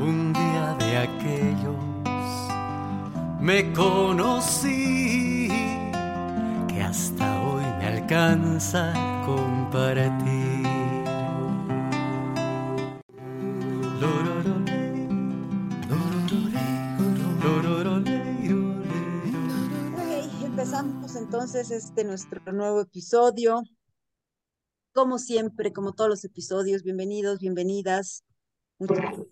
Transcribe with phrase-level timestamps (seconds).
[0.00, 1.76] un día de aquellos
[3.40, 5.48] me conocí
[6.68, 8.92] que hasta hoy me alcanza
[9.26, 10.68] compartir.
[20.44, 23.62] empezamos entonces este nuestro nuevo episodio.
[24.92, 28.24] Como siempre, como todos los episodios, bienvenidos, bienvenidas.
[28.80, 29.27] Muchas gracias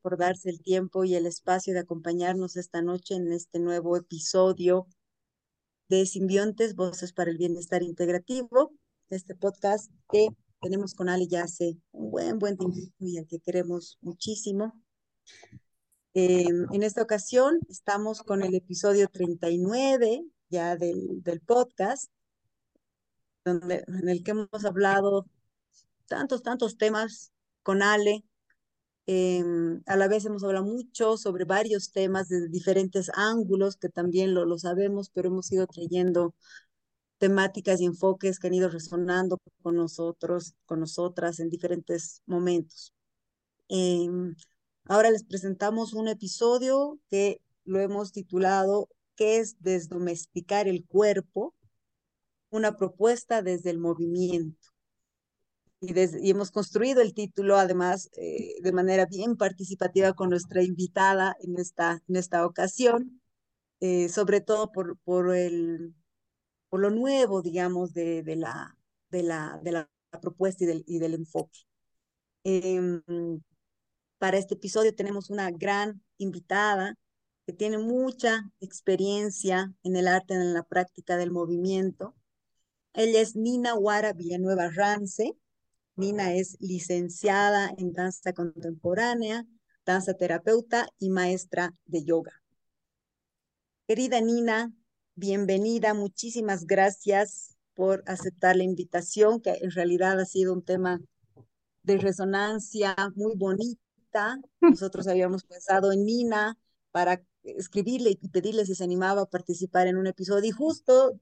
[0.00, 4.86] por darse el tiempo y el espacio de acompañarnos esta noche en este nuevo episodio
[5.88, 8.72] de Simbiontes, Voces para el Bienestar Integrativo,
[9.10, 10.28] este podcast que
[10.62, 14.72] tenemos con Ali ya hace un buen, buen tiempo y al que queremos muchísimo.
[16.14, 22.10] Em, en esta ocasión estamos con el episodio 39 ya del, del podcast,
[23.44, 25.26] en el que hemos hablado
[26.06, 27.32] tantos, tantos temas
[27.62, 28.24] con Ale.
[29.10, 34.34] Em, a la vez hemos hablado mucho sobre varios temas de diferentes ángulos, que también
[34.34, 36.34] lo, lo sabemos, pero hemos ido trayendo
[37.18, 42.92] temáticas y enfoques que han ido resonando con nosotros, con nosotras en diferentes momentos.
[43.68, 44.34] Em,
[44.84, 51.54] ahora les presentamos un episodio que lo hemos titulado ¿Qué es desdomesticar el cuerpo?
[52.50, 54.68] Una propuesta desde el movimiento.
[55.80, 55.92] Y,
[56.26, 61.58] y hemos construido el título, además, eh, de manera bien participativa con nuestra invitada en
[61.58, 63.20] esta, en esta ocasión,
[63.80, 65.94] eh, sobre todo por, por el
[66.68, 68.76] por lo nuevo, digamos, de, de, la,
[69.10, 69.90] de, la, de la
[70.20, 71.60] propuesta y del, y del enfoque.
[72.44, 73.02] Em,
[74.18, 76.94] para este episodio tenemos una gran invitada
[77.46, 82.14] que tiene mucha experiencia en el arte, en la práctica del movimiento.
[82.92, 85.36] Ella es Nina Guara Villanueva Rance.
[85.98, 89.44] Nina es licenciada en danza contemporánea,
[89.84, 92.40] danza terapeuta y maestra de yoga.
[93.88, 94.72] Querida Nina,
[95.16, 101.00] bienvenida, muchísimas gracias por aceptar la invitación, que en realidad ha sido un tema
[101.82, 104.40] de resonancia muy bonita.
[104.60, 106.56] Nosotros habíamos pensado en Nina
[106.92, 111.18] para escribirle y pedirle si se animaba a participar en un episodio y justo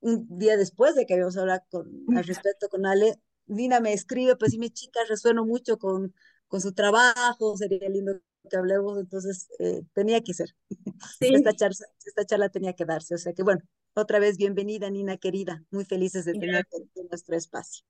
[0.00, 1.86] un día después de que habíamos hablado con,
[2.16, 6.14] al respecto con Ale, Nina me escribe, pues me chica, resueno mucho con,
[6.48, 8.12] con su trabajo, sería lindo
[8.48, 10.54] que hablemos, entonces eh, tenía que ser.
[11.20, 13.60] Esta, charla, esta charla tenía que darse, o sea que bueno,
[13.94, 17.84] otra vez bienvenida Nina querida, muy felices de tenerte en nuestro espacio.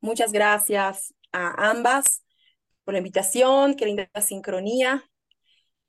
[0.00, 2.22] Muchas gracias a ambas
[2.84, 5.04] por la invitación, qué linda sincronía.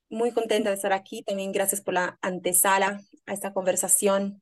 [0.09, 4.41] Muy contenta de estar aquí, también gracias por la antesala a esta conversación,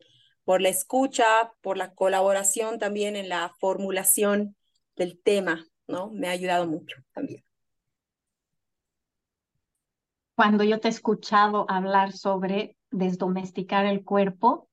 [0.49, 4.55] por la escucha, por la colaboración también en la formulación
[4.95, 6.09] del tema, ¿no?
[6.09, 7.43] Me ha ayudado mucho también
[10.33, 14.69] cuando yo te he escuchado hablar sobre desdomesticar el cuerpo,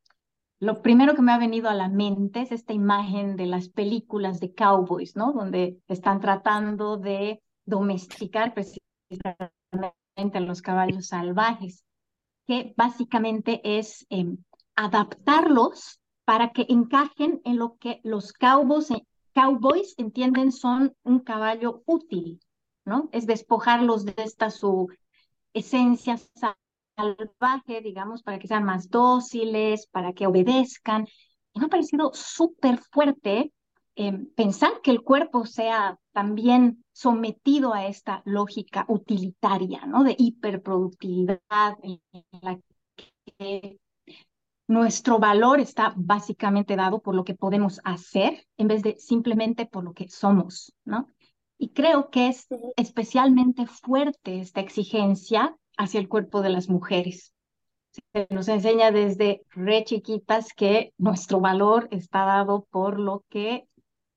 [0.61, 4.41] lo primero que me ha venido a la mente es esta imagen de las películas
[4.41, 5.33] de cowboys, ¿no?
[5.35, 11.85] Donde están tratando de domesticar precisamente a los caballos salvajes,
[12.47, 14.39] que básicamente es em,
[14.77, 18.89] adaptarlos para que encajen en lo que los cowboys,
[19.35, 22.41] cowboys entienden son un caballo útil,
[22.85, 23.09] ¿no?
[23.13, 24.89] Es despojarlos de esta su
[25.55, 26.19] esencia
[26.97, 31.07] salvaje, digamos, para que sean más dóciles, para que obedezcan.
[31.55, 33.53] Me ha parecido súper fuerte
[33.95, 40.05] eh, pensar que el cuerpo sea también sometido a esta lógica utilitaria, ¿no?
[40.05, 41.39] De hiperproductividad,
[41.83, 42.01] en
[42.43, 42.59] la
[43.39, 43.79] que
[44.69, 49.85] nuestro valor está básicamente dado por lo que podemos hacer en vez de simplemente por
[49.85, 51.07] lo que somos, ¿no?
[51.59, 57.33] Y creo que es especialmente fuerte esta exigencia hacia el cuerpo de las mujeres.
[58.13, 63.67] Se nos enseña desde re chiquitas que nuestro valor está dado por lo que,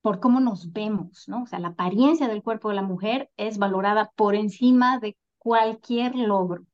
[0.01, 1.43] por cómo nos vemos, ¿no?
[1.43, 6.15] O sea, la apariencia del cuerpo de la mujer es valorada por encima de cualquier
[6.15, 6.65] logro.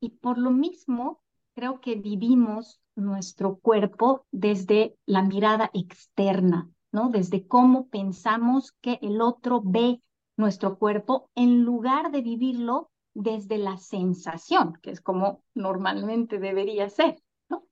[0.00, 1.22] Y por lo mismo,
[1.54, 7.08] creo que vivimos nuestro cuerpo desde la mirada externa, ¿no?
[7.08, 10.02] Desde cómo pensamos que el otro ve
[10.36, 17.20] nuestro cuerpo en lugar de vivirlo desde la sensación, que es como normalmente debería ser,
[17.48, 17.64] ¿no?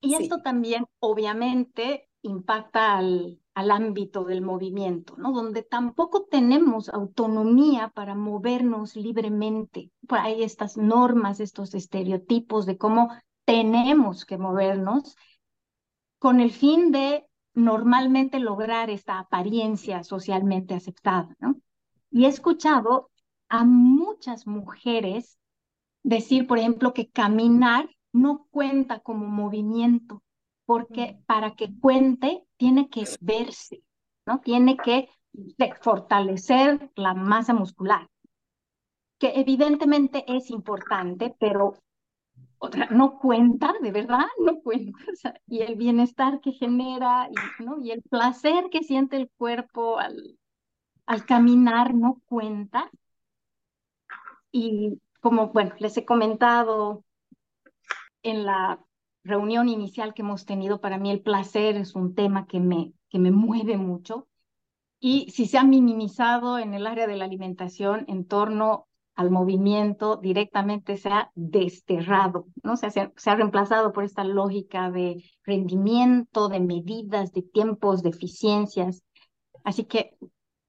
[0.00, 5.32] Y esto también obviamente impacta al, al ámbito del movimiento, ¿no?
[5.32, 9.90] Donde tampoco tenemos autonomía para movernos libremente.
[10.08, 13.10] Por ahí estas normas, estos estereotipos de cómo
[13.44, 15.16] tenemos que movernos
[16.18, 21.56] con el fin de normalmente lograr esta apariencia socialmente aceptada, ¿no?
[22.10, 23.10] Y he escuchado
[23.48, 25.38] a muchas mujeres
[26.02, 30.22] decir, por ejemplo, que caminar no cuenta como movimiento,
[30.64, 33.82] porque para que cuente tiene que verse,
[34.26, 34.40] ¿no?
[34.40, 35.08] Tiene que
[35.82, 38.08] fortalecer la masa muscular,
[39.18, 41.74] que evidentemente es importante, pero
[42.90, 44.98] no cuenta, de verdad, no cuenta.
[45.46, 47.28] y el bienestar que genera
[47.82, 50.38] y el placer que siente el cuerpo al,
[51.06, 52.90] al caminar no cuenta.
[54.52, 57.04] Y como, bueno, les he comentado
[58.22, 58.80] en la
[59.24, 63.18] reunión inicial que hemos tenido, para mí el placer es un tema que me, que
[63.18, 64.28] me mueve mucho.
[65.00, 70.16] Y si se ha minimizado en el área de la alimentación en torno al movimiento,
[70.16, 72.76] directamente se ha desterrado, ¿no?
[72.76, 79.02] Se ha, reemplazado por esta lógica de rendimiento, de medidas, de tiempos, de eficiencias.
[79.62, 80.16] Así que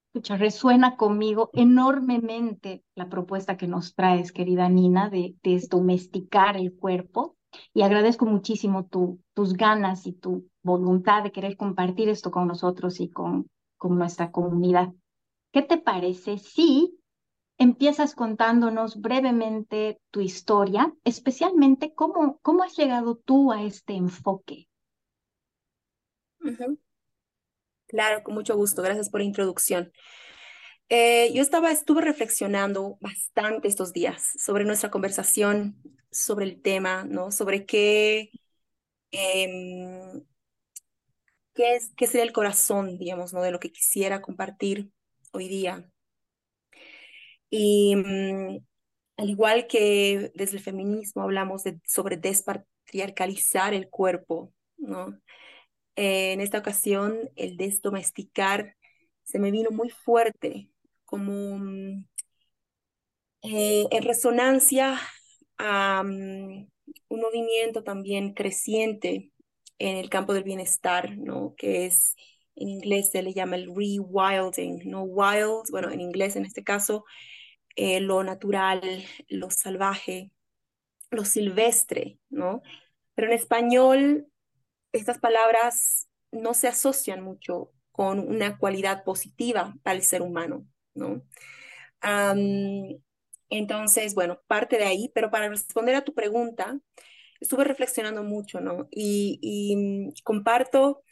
[0.07, 7.35] escucha, resuena conmigo enormemente la propuesta que nos traes, querida Nina, de desdomesticar el cuerpo.
[7.73, 12.99] Y agradezco muchísimo tu, tus ganas y tu voluntad de querer compartir esto con nosotros
[12.99, 14.93] y con, con nuestra comunidad.
[15.51, 16.99] ¿Qué te parece si
[17.57, 24.67] empiezas contándonos brevemente tu historia, especialmente cómo, cómo has llegado tú a este enfoque?
[27.87, 28.81] Claro, con mucho gusto.
[28.81, 29.91] Gracias por la introducción.
[30.89, 35.81] Eh, yo estaba, estuve reflexionando bastante estos días sobre nuestra conversación,
[36.11, 37.31] sobre el tema, ¿no?
[37.31, 38.31] Sobre qué,
[39.11, 40.23] em,
[41.53, 43.41] qué, es, qué sería el corazón, digamos, ¿no?
[43.41, 44.91] De lo que quisiera compartir
[45.31, 45.91] hoy día.
[47.57, 48.57] Y mm,
[49.17, 55.17] al igual que desde el feminismo hablamos de, sobre despatriarcalizar el cuerpo, ¿no?
[55.95, 58.75] Eh, en esta ocasión, el desdomesticar
[59.23, 60.69] se me vino muy fuerte,
[61.05, 62.05] como mm,
[63.43, 64.99] eh, en resonancia
[65.57, 66.67] a mm,
[67.07, 69.31] un movimiento también creciente
[69.79, 71.55] en el campo del bienestar, ¿no?
[71.57, 72.15] Que es,
[72.57, 75.03] en inglés se le llama el rewilding, ¿no?
[75.03, 77.05] Wild, bueno, en inglés en este caso,
[77.75, 78.81] eh, lo natural,
[79.27, 80.31] lo salvaje,
[81.11, 82.61] lo silvestre, ¿no?
[83.13, 84.27] Pero en español
[84.91, 91.23] estas palabras no se asocian mucho con una cualidad positiva para el ser humano, ¿no?
[93.49, 96.79] entonces, bueno, parte de ahí, pero para responder a tu pregunta,
[97.39, 98.87] estuve reflexionando mucho, ¿no?
[98.91, 101.03] Y, mm, comparto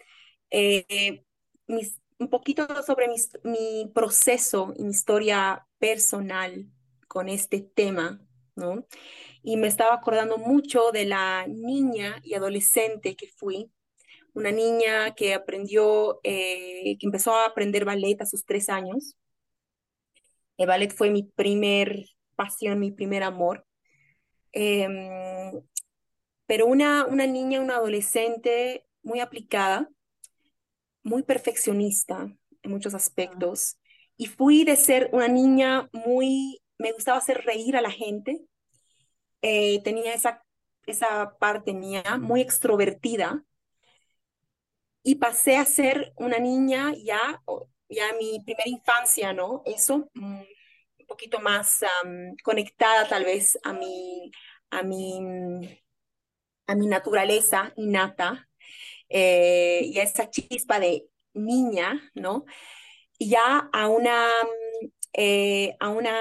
[0.52, 1.26] eh,
[2.20, 3.08] un poquito sobre
[3.44, 6.68] mi proceso y mi historia personal
[7.08, 8.20] con este tema,
[8.56, 8.86] ¿no?
[9.44, 13.72] Y me estaba acordando mucho de la niña y adolescente que fui,
[14.34, 19.16] una niña que aprendió, eh, que empezó a aprender ballet a sus tres años.
[20.58, 22.06] El ballet fue mi primer
[22.36, 23.66] pasión, mi primer amor.
[24.52, 25.62] Em,
[26.48, 29.90] pero una, una niña, una adolescente muy aplicada,
[31.04, 32.28] muy perfeccionista
[32.62, 33.78] en muchos aspectos.
[34.18, 38.46] Y fui de ser una niña muy, me gustaba hacer reír a la gente.
[39.42, 40.44] Eh, tenía esa,
[40.86, 43.44] esa parte mía muy extrovertida
[45.04, 47.42] y pasé a ser una niña ya,
[47.90, 49.62] ya mi primera infancia, ¿no?
[49.66, 50.42] Eso, mm,
[51.00, 51.84] un poquito más
[52.44, 54.32] conectada tal vez a mi,
[54.70, 55.84] a mi,
[56.68, 58.48] a mi naturaleza innata
[59.16, 62.46] eh, y a esa chispa de niña, ¿no?
[63.20, 64.28] Y ya a una,
[65.14, 66.20] eh, a una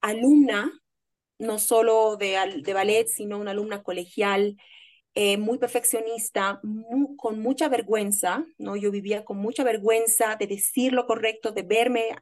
[0.00, 0.72] alumna,
[1.38, 2.34] no solo de,
[2.74, 4.56] ballet, sino una alumna colegial,
[5.14, 6.60] eh, muy perfeccionista,
[7.16, 8.76] con mucha vergüenza, ¿no?
[8.76, 12.16] Yo vivía con mucha vergüenza de decir lo correcto, de verme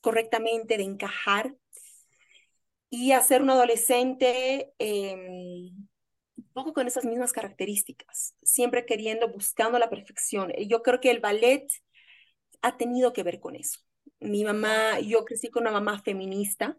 [0.00, 1.56] correctamente, de encajar.
[2.90, 5.88] Y a ser un adolescente em,
[6.52, 10.52] poco con esas mismas características, siempre queriendo, buscando la perfección.
[10.68, 11.66] Yo creo que el ballet
[12.62, 13.80] ha tenido que ver con eso.
[14.20, 16.76] Mi mamá, yo crecí con una mamá feminista,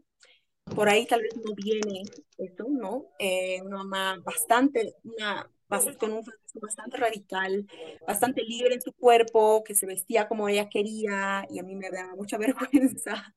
[0.75, 2.03] por ahí tal vez no viene
[2.37, 3.07] eso, ¿no?
[3.19, 5.49] Eh, una mamá bastante, una,
[5.97, 6.23] con un
[6.61, 7.65] bastante radical,
[8.05, 11.89] bastante libre en su cuerpo, que se vestía como ella quería y a mí me
[11.89, 13.33] daba mucha vergüenza.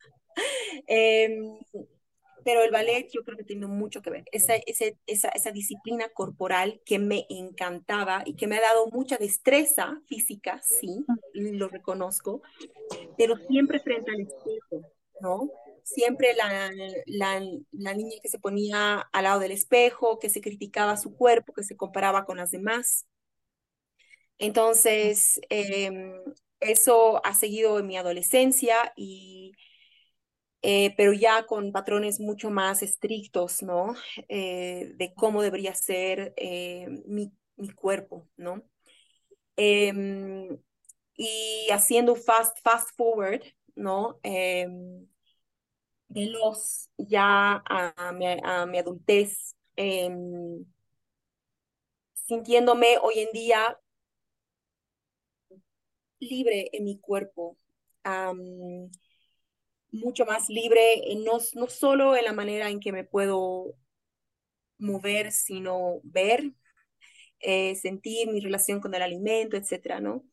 [0.87, 1.59] Em,
[2.45, 6.81] pero el ballet yo creo que tiene mucho que ver, esa, esa, esa, disciplina corporal
[6.85, 12.43] que me encantaba y que me ha dado mucha destreza física, sí, lo reconozco,
[13.17, 15.51] pero siempre frente al espejo, ¿no?
[15.85, 16.71] siempre la,
[17.07, 21.63] la, niña que se ponía al lado del espejo, que se criticaba su cuerpo, que
[21.63, 23.07] se comparaba con las demás.
[24.39, 26.15] Entonces, em,
[26.61, 29.53] eso ha seguido en mi adolescencia y
[30.67, 33.95] eh, pero ya con patrones mucho más estrictos, ¿no?
[34.29, 38.63] Eh, de cómo debería ser eh, mi, mi, cuerpo, ¿no?
[39.57, 40.59] Em,
[41.17, 43.43] y haciendo fast, fast forward,
[43.77, 44.19] ¿no?
[44.23, 45.07] Em,
[46.09, 50.65] de los ya a, mi, a mi, adultez, em,
[52.15, 53.79] sintiéndome hoy en día
[56.21, 57.59] libre en mi cuerpo,
[59.95, 63.75] mucho más libre, no, no solo en la manera en que me puedo
[64.79, 66.53] mover, sino ver,
[67.41, 70.25] eh, sentir mi relación con el alimento, etcétera, ¿no?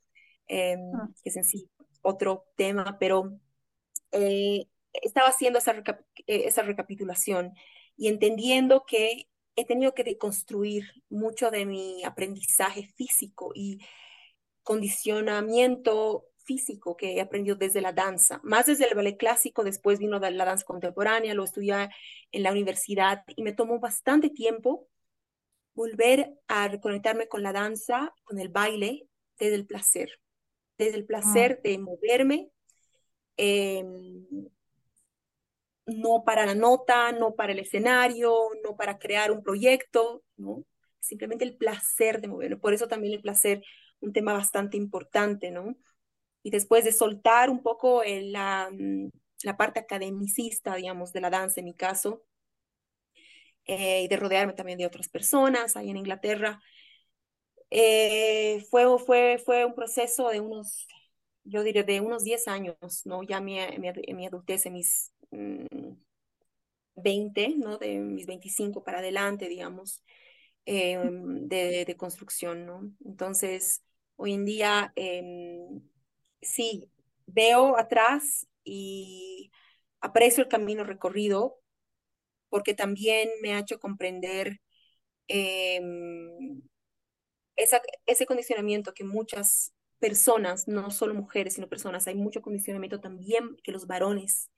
[0.47, 0.77] Eh,
[1.23, 1.69] que es en sí
[2.01, 3.39] otro tema, pero
[4.11, 5.71] eh, estaba haciendo esa,
[6.27, 7.53] eh, esa recapitulación
[7.95, 13.79] y entendiendo que he tenido que deconstruir mucho de mi aprendizaje físico y
[14.63, 20.19] condicionamiento físico que he aprendido desde la danza, más desde el ballet clásico, después vino
[20.19, 21.89] la, la danza contemporánea, lo estudié
[22.31, 24.87] en la universidad y me tomó bastante tiempo
[25.73, 29.07] volver a reconectarme con la danza, con el baile,
[29.39, 30.19] desde el placer,
[30.77, 31.61] desde el placer ah.
[31.63, 32.51] de moverme,
[33.37, 33.83] eh,
[35.85, 40.65] no para la nota, no para el escenario, no para crear un proyecto, ¿no?
[40.99, 42.57] Simplemente el placer de moverme.
[42.57, 43.63] Por eso también el placer,
[44.01, 45.75] un tema bastante importante, ¿no?
[46.43, 49.09] Y después de soltar un poco el, la, mm,
[49.43, 52.23] la, parte academicista, digamos, de la danza en mi caso,
[53.65, 56.61] eh, y de rodearme también de otras personas ahí en Inglaterra,
[57.69, 60.87] eh, fue, fue, fue un proceso de unos,
[61.43, 63.23] yo diría, de unos 10 años, ¿no?
[63.23, 65.13] Ya mi, mi, mi adultez, en mis
[66.95, 67.77] 20, mm, ¿no?
[67.77, 70.03] De mis 25 para adelante, digamos,
[70.65, 72.91] eh, de, de, construcción, ¿no?
[73.05, 73.83] Entonces,
[74.15, 74.93] hoy en día...
[76.41, 76.89] Sí,
[77.27, 79.51] veo atrás y
[80.01, 81.57] aprecio el camino recorrido
[82.49, 84.59] porque también me ha hecho comprender
[85.27, 86.61] em,
[87.55, 93.71] ese condicionamiento que muchas personas, no solo mujeres, sino personas, hay mucho condicionamiento también que
[93.71, 94.49] los varones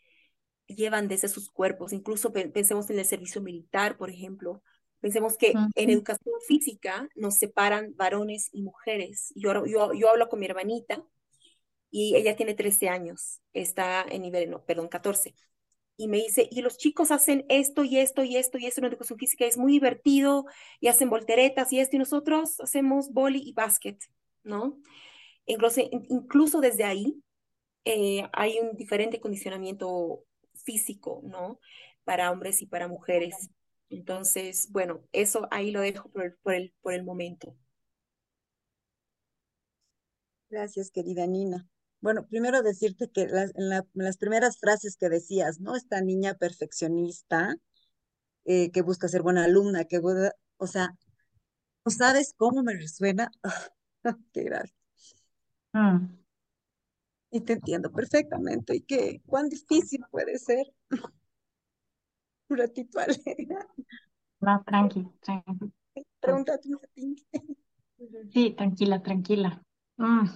[0.67, 4.63] llevan desde sus cuerpos, incluso pensemos en el servicio militar, por ejemplo,
[5.01, 9.33] pensemos que en educación física nos separan varones y mujeres.
[9.35, 11.03] Yo, yo, yo hablo con mi hermanita
[11.93, 15.35] y ella tiene 13 años, está en nivel, no, perdón, 14.
[15.95, 18.87] Y me dice, y los chicos hacen esto y esto y esto y esto en
[18.87, 20.45] educación física, es muy divertido
[20.79, 23.99] y hacen volteretas y esto y nosotros hacemos boli y básquet,
[24.43, 24.79] ¿no?
[25.45, 27.23] Incluso, incluso desde ahí
[27.85, 31.59] eh, hay un diferente condicionamiento físico, ¿no?
[32.05, 33.49] Para hombres y para mujeres.
[33.89, 37.55] Entonces, bueno, eso ahí lo dejo por por el, por el momento.
[40.49, 41.67] Gracias, querida Nina.
[42.03, 45.77] Bueno, primero decirte que las, en, las primeras frases que decías, ¿no?
[45.77, 47.55] Esta niña perfeccionista
[48.43, 50.01] eh, que busca ser buena alumna, que,
[50.57, 50.97] o sea,
[51.85, 53.31] ¿no sabes cómo me resuena?
[54.33, 54.75] Qué gracia.
[55.71, 56.17] Mm.
[57.31, 58.75] Y te entiendo perfectamente.
[58.75, 60.65] Y que cuán difícil puede ser.
[62.49, 63.47] Un ratito alegre.
[64.41, 65.71] No, tranqui, tranqui.
[66.19, 66.67] Pregúntate
[68.33, 69.63] Sí, tranquila, tranquila.
[69.95, 70.27] Mm.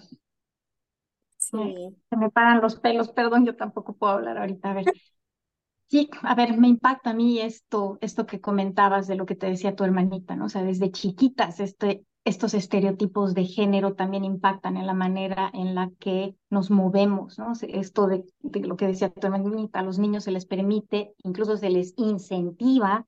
[1.52, 1.96] Sí.
[2.10, 4.72] Se me paran los pelos, perdón, yo tampoco puedo hablar ahorita.
[4.72, 4.86] A ver.
[5.90, 9.48] Sí, a ver, me impacta a mí esto, esto que comentabas de lo que te
[9.48, 10.46] decía tu hermanita, ¿no?
[10.46, 15.76] O sea, desde chiquitas, este, estos estereotipos de género también impactan en la manera en
[15.76, 17.54] la que nos movemos, ¿no?
[17.70, 21.56] Esto de, de lo que decía tu hermanita, a los niños se les permite, incluso
[21.56, 23.08] se les incentiva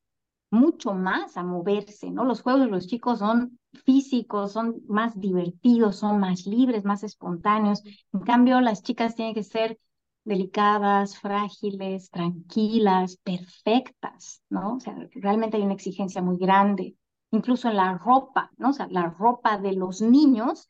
[0.51, 2.25] mucho más a moverse, ¿no?
[2.25, 7.83] Los juegos de los chicos son físicos, son más divertidos, son más libres, más espontáneos.
[8.13, 9.79] En cambio, las chicas tienen que ser
[10.23, 14.75] delicadas, frágiles, tranquilas, perfectas, ¿no?
[14.75, 16.95] O sea, realmente hay una exigencia muy grande.
[17.31, 18.69] Incluso en la ropa, ¿no?
[18.69, 20.69] O sea, la ropa de los niños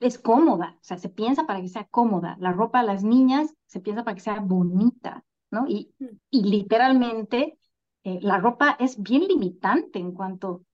[0.00, 2.36] es cómoda, o sea, se piensa para que sea cómoda.
[2.40, 5.66] La ropa de las niñas se piensa para que sea bonita, ¿no?
[5.68, 6.04] Y, mm.
[6.30, 7.58] y literalmente
[8.06, 10.64] eh, la ropa es bien limitante en cuanto,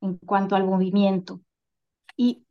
[0.00, 1.40] en cuanto al movimiento.
[2.16, 2.46] Y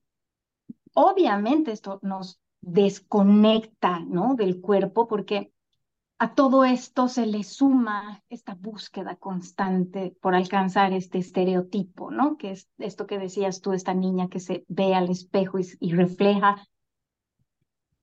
[0.93, 4.35] obviamente esto nos desconecta ¿no?
[4.35, 5.53] del cuerpo porque
[6.19, 12.35] a todo esto se le suma esta búsqueda constante por alcanzar este estereotipo, ¿no?
[12.35, 15.93] Que es esto que decías tú, esta niña que se ve al espejo y, y
[15.93, 16.67] refleja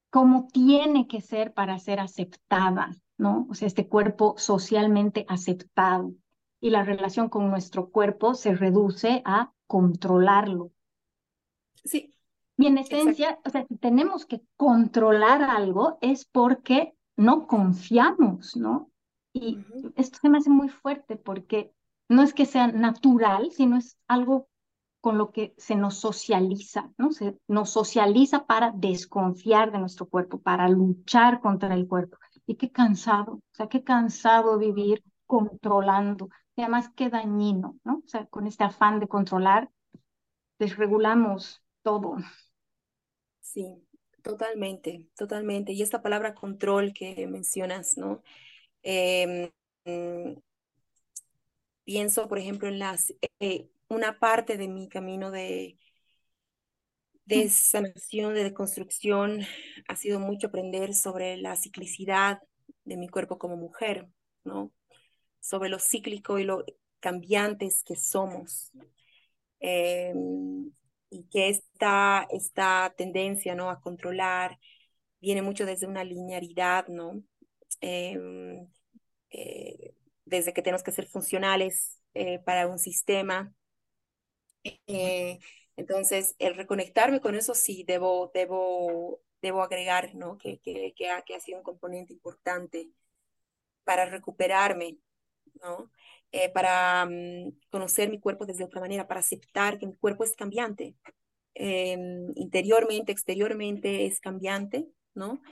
[0.09, 3.47] cómo tiene que ser para ser aceptada, ¿no?
[3.51, 6.15] O sea, este cuerpo socialmente aceptado
[6.63, 10.71] y la relación con nuestro cuerpo se reduce a controlarlo.
[11.85, 12.15] Sí,
[12.57, 18.91] Y en esencia, o sea, si tenemos que controlar algo es porque no confiamos, ¿no?
[19.33, 19.59] Y
[19.97, 21.73] esto se me hace muy fuerte porque
[22.09, 24.49] no es que sea natural, sino es algo
[25.01, 27.11] con lo que se nos socializa, ¿no?
[27.11, 32.19] Se nos socializa para desconfiar de nuestro cuerpo, para luchar contra el cuerpo.
[32.47, 36.29] Y qué cansado, o sea, qué cansado vivir controlando.
[36.57, 38.03] Y además qué dañino, ¿no?
[38.05, 39.71] O sea, con este afán de controlar,
[40.59, 42.17] desregulamos todo.
[43.41, 43.83] Sí,
[44.23, 45.73] totalmente, totalmente.
[45.73, 48.23] Y esta palabra control que mencionas, ¿no?
[48.83, 49.51] Em,
[49.87, 50.35] mm,
[51.85, 55.79] pienso, por ejemplo, en las, eh, una parte de mi camino de,
[57.25, 59.41] de sanación, de construcción,
[59.89, 62.41] ha sido mucho aprender sobre la ciclicidad
[62.85, 64.09] de mi cuerpo como mujer,
[64.45, 64.73] ¿no?
[65.43, 66.65] Sobre lo cíclico y lo
[67.01, 68.73] cambiantes que somos.
[69.61, 70.73] Em,
[71.11, 73.69] y que esta, esta tendencia, ¿no?
[73.69, 74.59] A controlar
[75.21, 77.23] viene mucho desde una linearidad, ¿no?
[77.81, 78.67] Em,
[79.31, 79.95] eh,
[80.25, 83.53] desde que tenemos que ser funcionales eh, para un sistema.
[84.87, 85.39] Eh,
[85.77, 90.39] entonces, el reconectarme con eso sí, debo, debo, debo agregar, ¿no?
[90.39, 92.91] Que, que, que, ha, que ha sido un componente importante
[93.85, 94.99] para recuperarme,
[95.63, 95.91] ¿no?
[96.55, 100.97] para mm, conocer mi cuerpo desde otra manera, para aceptar que mi cuerpo es cambiante.
[101.55, 105.43] Em, interiormente, exteriormente es cambiante, ¿no?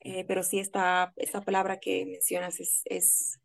[0.00, 3.38] Eh, pero sí esta, esta palabra que mencionas es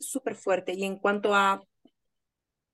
[0.00, 0.72] súper es, fuerte.
[0.74, 1.62] Y en cuanto a,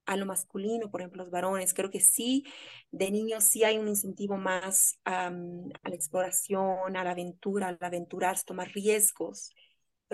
[0.06, 2.44] a lo masculino, por ejemplo, los varones, creo que sí,
[2.90, 8.44] de niños sí hay un incentivo más a la exploración, a la aventura, al aventurarse,
[8.46, 9.54] tomar riesgos.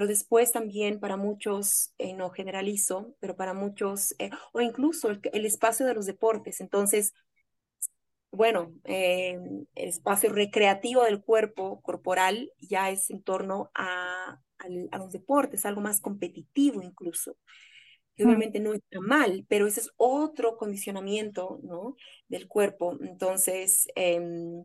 [0.00, 5.21] Pero después también para muchos, eh, no generalizo, pero para muchos, eh, o incluso el,
[5.35, 6.62] el espacio de los deportes.
[6.62, 7.12] Entonces,
[8.33, 9.38] bueno, eh,
[9.75, 14.40] el espacio recreativo del cuerpo corporal ya es en torno a,
[14.99, 17.37] los deportes, algo más competitivo incluso.
[18.17, 18.26] Que mm.
[18.26, 21.95] obviamente no está mal, pero ese es otro condicionamiento ¿no?
[22.26, 22.97] del cuerpo.
[23.02, 24.65] Entonces, em,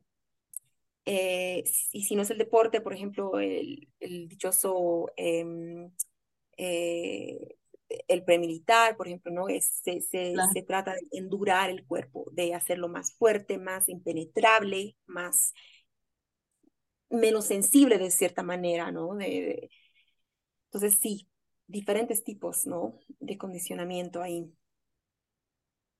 [1.06, 5.92] eh, y si no es el deporte, por ejemplo, el, dichoso em,
[6.58, 7.58] eh,
[8.08, 9.48] el premilitar, por ejemplo, ¿no?
[9.48, 14.96] Es, se, se, se, trata de endurar el cuerpo, de hacerlo más fuerte, más impenetrable,
[15.06, 15.54] más
[17.10, 19.16] menos sensible de cierta manera, ¿no?
[19.16, 19.70] De,
[20.76, 21.30] entonces, sí,
[21.68, 23.00] diferentes tipos, ¿no?
[23.20, 24.52] De condicionamiento ahí.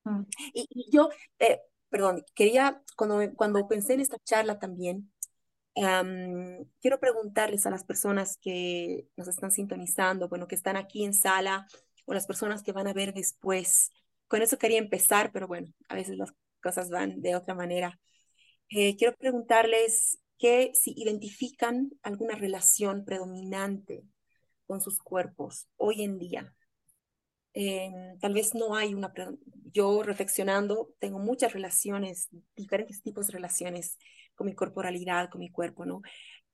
[0.04, 0.22] Mm.
[0.52, 5.10] Y, yo, eh, perdón, quería, cuando, cuando pensé en esta charla también,
[6.80, 11.66] quiero preguntarles a las personas que nos están sintonizando, bueno, que están aquí en sala
[12.06, 13.90] o las personas que van a ver después.
[14.26, 18.00] Con eso quería empezar, pero bueno, a veces las cosas van de otra manera.
[18.70, 24.02] Eh, quiero preguntarles que si identifican alguna relación predominante
[24.66, 26.54] con sus cuerpos hoy en día.
[27.58, 29.10] Em, tal vez no hay una,
[29.72, 33.96] yo reflexionando, tengo muchas relaciones, diferentes tipos de relaciones
[34.34, 36.02] con mi corporalidad, con mi cuerpo, ¿no?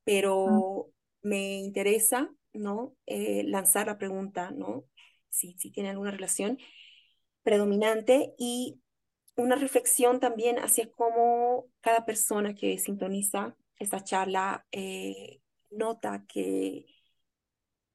[0.04, 2.94] Pero me interesa, ¿no?
[3.06, 4.84] Eh, lanzar la pregunta, ¿no?
[5.28, 6.58] Si, si tiene alguna relación
[7.42, 8.80] predominante y
[9.34, 15.40] una reflexión también hacia cómo cada persona que sintoniza esta charla eh,
[15.72, 16.86] nota que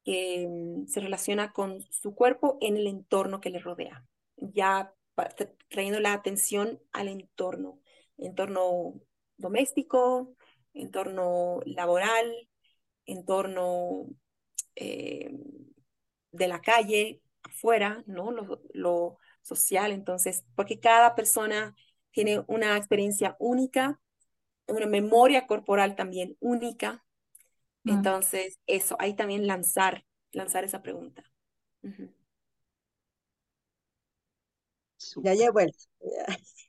[0.07, 4.05] mm, se relaciona con su cuerpo en el entorno que le rodea,
[4.37, 4.93] ya
[5.69, 7.79] trayendo la atención al entorno,
[8.17, 9.01] entorno
[9.37, 10.35] doméstico,
[10.73, 12.33] entorno laboral,
[13.05, 14.07] entorno
[14.75, 15.31] eh,
[16.31, 18.31] de la calle, afuera, ¿no?
[18.73, 21.75] Lo social, entonces, porque cada persona
[22.11, 23.99] tiene una experiencia única,
[24.67, 27.03] una memoria corporal también única,
[27.87, 31.23] entonces, eso, ahí también lanzar, lanzar esa pregunta.
[35.23, 35.77] Ya, ya he vuelto.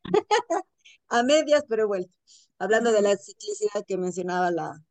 [1.09, 2.12] A medias, pero he vuelto.
[2.59, 4.83] Hablando de la ciclicidad que mencionaba la,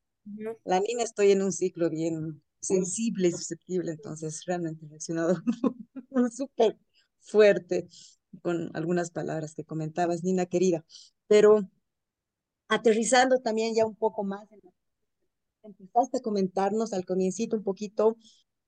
[0.63, 5.35] la niña, estoy en un ciclo bien sensible y susceptible, entonces realmente he reaccionado
[6.31, 6.77] súper
[7.21, 7.87] fuerte
[8.41, 10.83] con algunas palabras que comentabas, Nina querida.
[11.27, 11.69] Pero
[12.69, 14.71] aterrizando también ya un poco más en la
[15.67, 18.17] empezaste a comentarnos al comiencito un poquito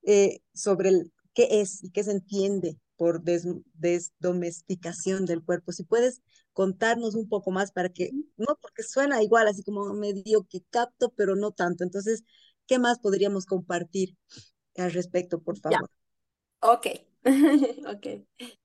[0.03, 5.71] eh, sobre el, qué es y qué se entiende por desdomesticación del cuerpo.
[5.71, 10.45] Si puedes contarnos un poco más para que, no, porque suena igual, así como medio
[10.49, 11.85] que capto, pero no tanto.
[11.85, 12.23] Entonces,
[12.67, 14.17] ¿qué más podríamos compartir
[14.75, 15.89] al respecto, por favor?
[16.59, 16.87] Ok,
[17.23, 18.07] ok,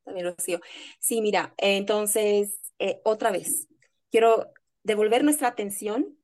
[0.03, 0.59] también lo sigo.
[0.99, 3.69] Sí, mira, entonces, eh, otra vez,
[4.11, 6.19] quiero devolver nuestra atención,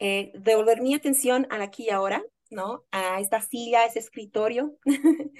[0.00, 2.84] eh, devolver mi atención al aquí y ahora, ¿no?
[2.90, 4.76] A esta silla, a ese escritorio.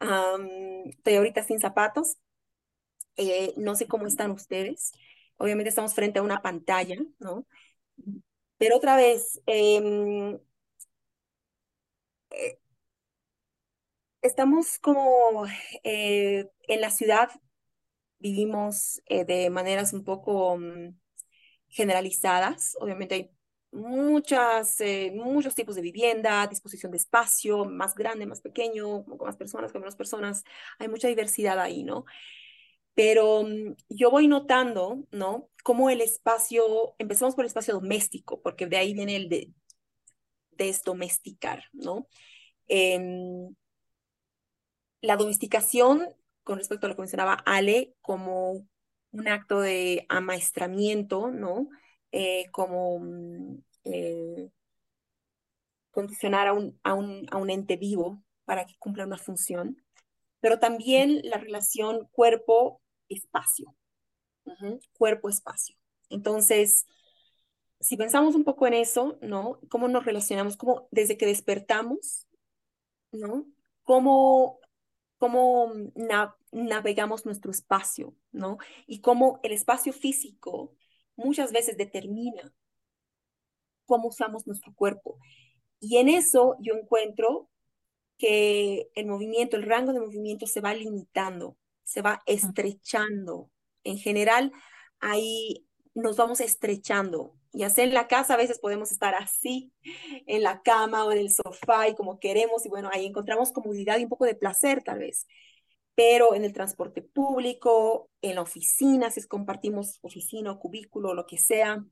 [0.00, 2.16] estoy ahorita sin zapatos.
[3.16, 4.92] Eh, no sé cómo están ustedes.
[5.36, 7.46] Obviamente estamos frente a una pantalla, ¿no?
[8.58, 10.38] Pero otra vez, em,
[12.30, 12.58] eh,
[14.22, 15.46] estamos como
[15.82, 17.30] en la ciudad,
[18.18, 20.98] vivimos de maneras un poco mm,
[21.68, 22.76] generalizadas.
[22.80, 23.35] Obviamente hay
[23.76, 29.36] muchas, eh, muchos tipos de vivienda, disposición de espacio, más grande, más pequeño, con más
[29.36, 30.44] personas, con menos personas.
[30.78, 32.04] Hay mucha diversidad ahí, ¿no?
[32.94, 35.48] Pero mm, yo voy notando, ¿no?
[35.64, 39.52] Cómo el espacio, empezamos por el espacio doméstico, porque de ahí viene el de
[40.52, 42.08] desdomesticar, ¿no?
[42.68, 43.54] Em,
[45.00, 46.08] la domesticación,
[46.44, 48.66] con respecto a lo que mencionaba Ale, como
[49.12, 51.68] un acto de amaestramiento, ¿no?
[52.12, 54.50] Eh, como mm, eh,
[55.90, 59.82] condicionar a un, a, un, a un ente vivo para que cumpla una función,
[60.40, 63.74] pero también la relación cuerpo-espacio,
[64.92, 65.76] cuerpo-espacio.
[66.10, 66.86] Entonces,
[67.80, 69.58] si pensamos un poco en eso, ¿no?
[69.68, 70.56] ¿Cómo nos relacionamos?
[70.56, 72.26] ¿Cómo desde que despertamos,
[73.12, 73.46] ¿no?
[73.82, 74.60] ¿Cómo,
[75.18, 75.72] cómo
[76.52, 78.58] navegamos nuestro espacio, ¿no?
[78.86, 80.74] Y cómo el espacio físico
[81.16, 82.52] muchas veces determina
[83.86, 85.18] cómo usamos nuestro cuerpo.
[85.80, 87.48] Y en eso yo encuentro
[88.18, 93.50] que el movimiento, el rango de movimiento se va limitando, se va estrechando.
[93.84, 94.52] En general,
[95.00, 97.34] ahí nos vamos estrechando.
[97.52, 99.72] Y así en la casa a veces podemos estar así,
[100.26, 103.98] en la cama o en el sofá y como queremos, y bueno, ahí encontramos comodidad
[103.98, 105.26] y un poco de placer tal vez
[105.96, 111.26] pero en el transporte público, en la oficina, si compartimos oficina o cubículo o lo
[111.26, 111.84] que sea,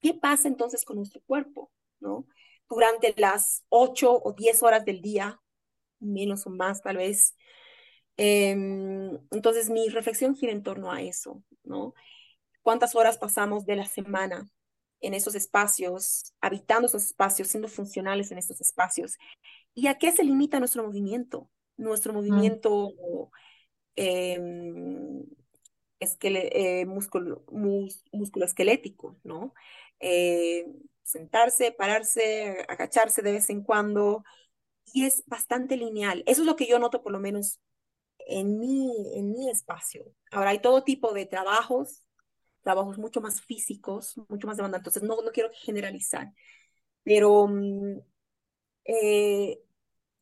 [0.00, 1.70] ¿qué pasa entonces con nuestro cuerpo?
[2.00, 2.26] ¿no?
[2.68, 5.40] Durante las ocho o diez horas del día,
[6.00, 7.34] menos o más tal vez.
[8.16, 11.94] Em, entonces mi reflexión gira en torno a eso, ¿no?
[12.62, 14.48] ¿Cuántas horas pasamos de la semana
[15.00, 19.16] en esos espacios, habitando esos espacios, siendo funcionales en estos espacios?
[19.74, 21.48] ¿Y a qué se limita nuestro movimiento?
[21.78, 22.16] nuestro mm.
[22.16, 22.92] movimiento
[23.96, 24.38] eh,
[26.86, 27.44] músculo,
[28.44, 29.54] esquelético, ¿no?
[30.00, 30.66] Eh,
[31.02, 34.24] sentarse, pararse, agacharse de vez en cuando,
[34.92, 36.22] y es bastante lineal.
[36.26, 37.60] Eso es lo que yo noto por lo menos
[38.26, 40.04] en mi, en mi espacio.
[40.32, 42.04] Ahora hay todo tipo de trabajos,
[42.62, 46.32] trabajos mucho más físicos, mucho más demandantes, no, no quiero generalizar,
[47.04, 48.00] pero mm,
[48.84, 49.60] eh,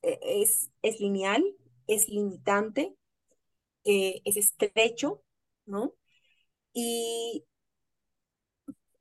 [0.03, 1.45] e, es, es lineal,
[1.87, 2.97] es limitante,
[3.85, 5.23] eh, es estrecho,
[5.67, 5.95] ¿no?
[6.75, 7.45] Y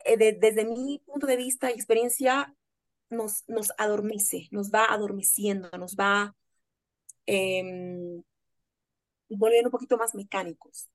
[0.05, 2.55] eh, desde mi punto de vista y experiencia,
[3.09, 6.35] nos, nos adormece, nos va adormeciendo, nos va
[7.27, 8.21] eh,
[9.29, 10.89] volviendo un poquito más mecánicos,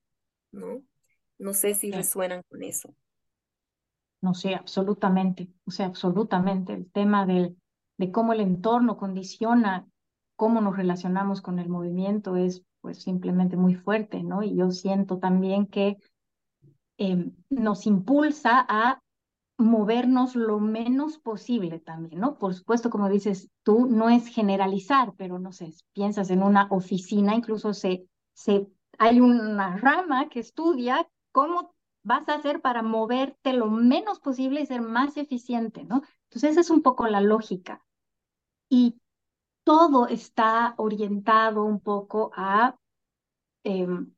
[0.53, 0.83] ¿no?
[1.39, 2.95] No sé si resuenan con eso.
[4.21, 6.75] No sé, absolutamente, o sea, absolutamente.
[6.75, 7.57] El tema del,
[7.97, 9.87] de cómo el entorno condiciona
[10.37, 14.43] cómo nos relacionamos con el movimiento es pues simplemente muy fuerte, ¿no?
[14.43, 15.97] Y yo siento también que
[17.01, 19.01] em, nos impulsa a
[19.57, 22.39] movernos lo menos posible también, ¿no?
[22.39, 27.35] Por supuesto, como dices tú, no es generalizar, pero no sé, piensas en una oficina,
[27.35, 28.67] incluso se, se,
[28.99, 34.67] hay una rama que estudia cómo vas a hacer para moverte lo menos posible y
[34.67, 36.03] ser más eficiente, ¿no?
[36.25, 37.83] Entonces, esa es un poco la lógica.
[38.69, 39.01] Y
[39.65, 42.77] todo está orientado un poco a
[43.65, 44.13] em,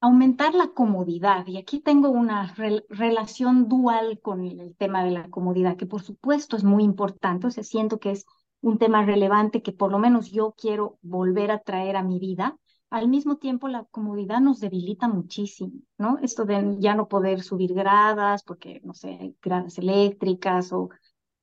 [0.00, 1.46] aumentar la comodidad.
[1.46, 2.54] Y aquí tengo una
[2.88, 7.46] relación dual con el tema de la comodidad, que por supuesto es muy importante.
[7.46, 8.26] O sea, siento que es
[8.60, 12.56] un tema relevante que por lo menos yo quiero volver a traer a mi vida.
[12.90, 16.18] Al mismo tiempo, la comodidad nos debilita muchísimo, ¿no?
[16.22, 20.88] Esto de ya no poder subir gradas, porque, no sé, gradas eléctricas o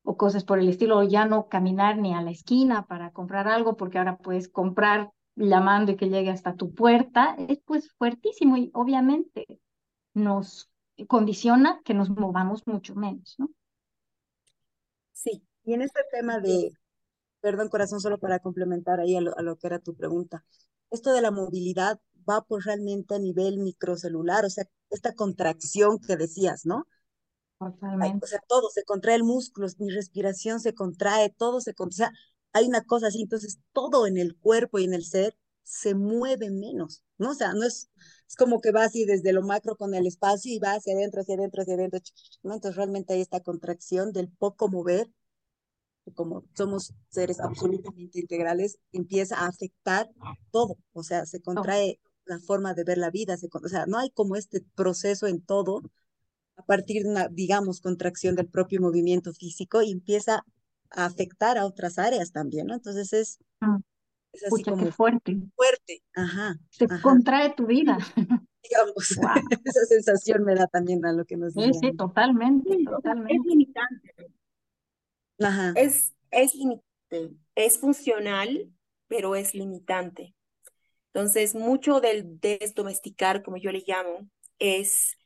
[0.06, 3.48] o cosas por el estilo, o ya no caminar ni a la esquina para comprar
[3.48, 8.58] algo, porque ahora puedes comprar llamando y que llegue hasta tu puerta, es pues fuertísimo
[8.58, 9.60] y obviamente
[10.14, 10.70] nos
[11.08, 13.50] condiciona que nos movamos mucho menos, ¿no?
[15.12, 16.72] Sí, y en este tema de,
[17.42, 20.46] perdón corazón, solo para complementar ahí a lo, a lo que era tu pregunta,
[20.92, 26.16] esto de la movilidad va pues realmente a nivel microcelular, o sea, esta contracción que
[26.16, 26.88] decías, ¿no?
[27.60, 28.26] Totalmente.
[28.26, 32.10] O sea, todo se contrae el músculo, mi respiración se contrae, todo se contrae.
[32.10, 32.12] O sea,
[32.56, 36.50] hay una cosa así, entonces todo en el cuerpo y en el ser se mueve
[36.52, 37.32] menos, ¿no?
[37.32, 37.90] O sea, no es,
[38.30, 41.22] es como que va así desde lo macro con el espacio y va hacia adentro,
[41.22, 42.00] hacia adentro, hacia adentro,
[42.44, 42.54] ¿no?
[42.54, 45.10] Entonces realmente hay esta contracción del poco mover,
[46.14, 50.10] como somos seres absolutamente integrales, empieza a afectar
[50.52, 53.98] todo, o sea, se contrae la forma de ver la vida, se, o sea, no
[53.98, 55.82] hay como este proceso en todo
[56.56, 60.46] a partir de una, digamos, contracción del propio movimiento físico y empieza
[60.92, 62.76] a afectar a otras áreas también, ¿no?
[62.76, 63.78] Entonces es, mm.
[64.34, 65.38] es así como fuerte.
[65.56, 66.58] Fuerte, ajá.
[66.70, 67.98] Se contrae tu vida.
[68.64, 69.12] Digamos,
[69.66, 73.36] esa sensación me da también a lo que nos Sí, sí, totalmente, totalmente.
[73.36, 74.14] Es limitante.
[75.40, 75.74] Ajá.
[75.76, 78.72] Es, es limitante, es funcional,
[79.08, 80.34] pero es limitante.
[81.14, 84.28] Entonces, mucho del desdomesticar, como yo le llamo,
[84.60, 85.18] es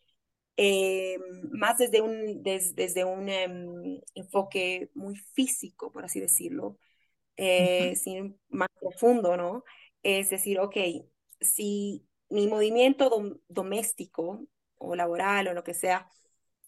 [0.61, 1.17] eh,
[1.51, 6.77] más desde un, desde un em, enfoque muy físico, por así decirlo,
[7.37, 9.63] eh, sin, más profundo, ¿no?
[10.03, 10.75] Es decir, ok,
[11.39, 13.09] si mi movimiento
[13.47, 14.45] doméstico
[14.75, 16.09] o laboral o lo que sea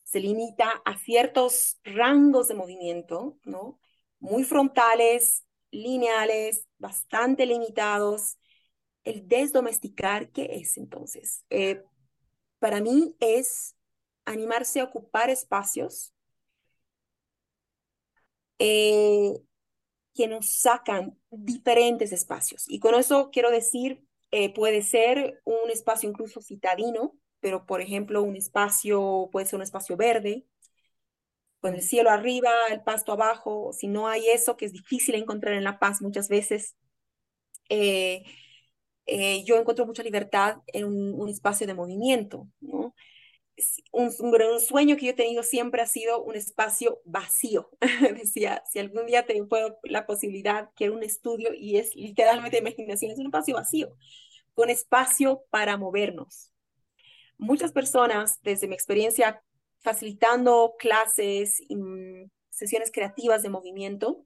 [0.06, 3.78] se limita a ciertos rangos de movimiento, ¿no?
[4.20, 8.38] Muy frontales, lineales, bastante limitados.
[9.04, 11.44] El desdomesticar, ¿qué es entonces?
[11.50, 11.84] Eh,
[12.60, 13.76] para mí es
[14.26, 16.14] animarse a ocupar espacios
[18.60, 19.34] eh,
[20.14, 22.66] que nos sacan diferentes espacios.
[22.68, 28.22] Y con eso quiero decir, eh, puede ser un espacio incluso citadino, pero por ejemplo
[28.24, 30.46] un espacio, puede ser un espacio verde,
[31.60, 35.54] con el cielo arriba, el pasto abajo, si no hay eso, que es difícil encontrar
[35.56, 36.76] en La Paz muchas veces,
[37.70, 38.24] eh,
[39.46, 42.96] yo encuentro mucha libertad en un, un espacio de movimiento, ¿no?
[43.92, 47.70] Un, un, sueño que yo he tenido siempre ha sido un espacio vacío.
[48.16, 49.48] Decía, si algún día tengo
[49.84, 53.96] la posibilidad, quiero un estudio y es literalmente imaginación, es un espacio vacío,
[54.54, 56.52] con espacio para movernos.
[57.38, 59.42] Muchas personas, desde mi experiencia
[59.80, 61.76] facilitando clases y
[62.50, 64.26] sesiones creativas de movimiento,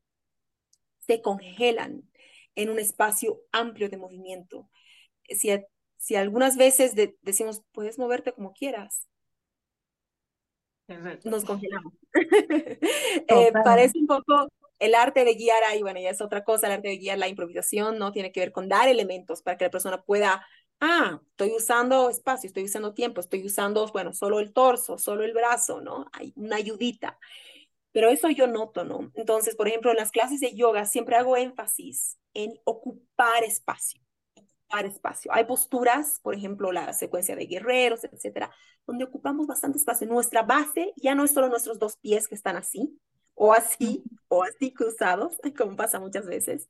[0.99, 2.09] se congelan
[2.55, 4.69] en un espacio amplio de movimiento.
[5.29, 5.49] Si,
[5.97, 9.07] si algunas veces decimos, puedes moverte como quieras,
[11.23, 11.93] nos congelamos.
[12.13, 14.47] eh, parece un poco
[14.79, 17.27] el arte de guiar ahí, bueno, ya es otra cosa, el arte de guiar la
[17.27, 18.11] improvisación, ¿no?
[18.11, 20.45] Tiene que ver con dar elementos para que la persona pueda,
[20.79, 25.33] ah, estoy usando espacio, estoy usando tiempo, estoy usando, bueno, solo el torso, solo el
[25.33, 26.07] brazo, ¿no?
[26.13, 27.17] Hay una ayudita.
[27.91, 29.11] Pero eso yo noto, ¿no?
[29.15, 34.04] Entonces, por ejemplo, en las clases de yoga siempre hago énfasis en ocupar espacio
[34.85, 35.31] espacio.
[35.33, 38.51] Hay posturas, por ejemplo, la secuencia de guerreros, etcétera,
[38.85, 40.07] donde ocupamos bastante espacio.
[40.07, 42.99] Nuestra base ya no es solo nuestros dos pies que están así,
[43.35, 46.67] o así, o así cruzados, como pasa muchas veces.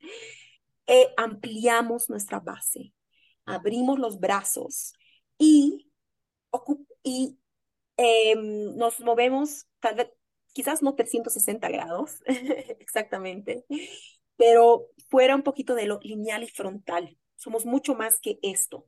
[0.88, 2.94] Eh, ampliamos nuestra base,
[3.46, 4.94] abrimos los brazos
[5.40, 5.92] y,
[7.02, 7.40] y
[7.98, 10.10] em, nos movemos, tal vez,
[10.54, 12.22] quizás no 360 grados
[12.80, 13.66] exactamente,
[14.38, 18.88] pero fuera un poquito de lo lineal y frontal somos mucho más que esto,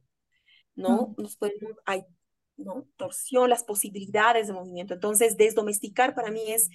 [0.73, 1.13] ¿no?
[1.19, 2.03] Nos podemos, hay,
[2.55, 2.87] ¿no?
[2.97, 4.95] Torsión, las posibilidades de movimiento.
[4.95, 6.71] Entonces, desdomesticar para mí es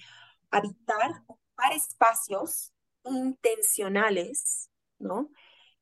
[0.49, 2.71] habitar, ocupar espacios
[3.03, 5.29] intencionales, ¿no?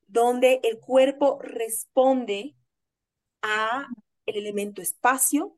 [0.08, 2.56] Donde el cuerpo responde
[3.44, 3.86] a
[4.26, 5.56] el elemento espacio,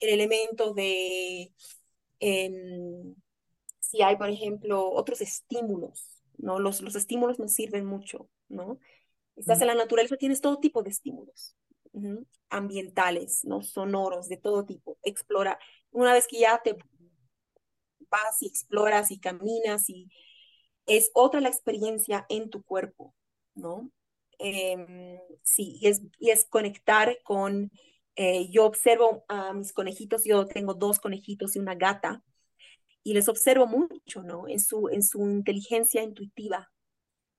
[0.00, 1.52] el elemento de,
[2.18, 3.14] em,
[3.78, 6.58] si hay, por ejemplo, otros estímulos, ¿no?
[6.58, 8.78] Los, los estímulos nos sirven mucho, ¿no?
[9.38, 11.56] Estás en la naturaleza, tienes todo tipo de estímulos
[12.50, 13.62] ambientales, ¿no?
[13.62, 14.98] Sonoros, de todo tipo.
[15.02, 15.58] Explora.
[15.90, 16.76] Una vez que ya te
[18.10, 20.10] vas y exploras y caminas y
[20.86, 23.14] es otra la experiencia en tu cuerpo,
[23.54, 23.90] ¿no?
[24.38, 27.70] Em, sí, y es, y es conectar con,
[28.16, 32.22] eh, yo observo a mis conejitos, yo tengo dos conejitos y una gata,
[33.02, 34.48] y les observo mucho, ¿no?
[34.48, 36.70] En su, en su inteligencia intuitiva,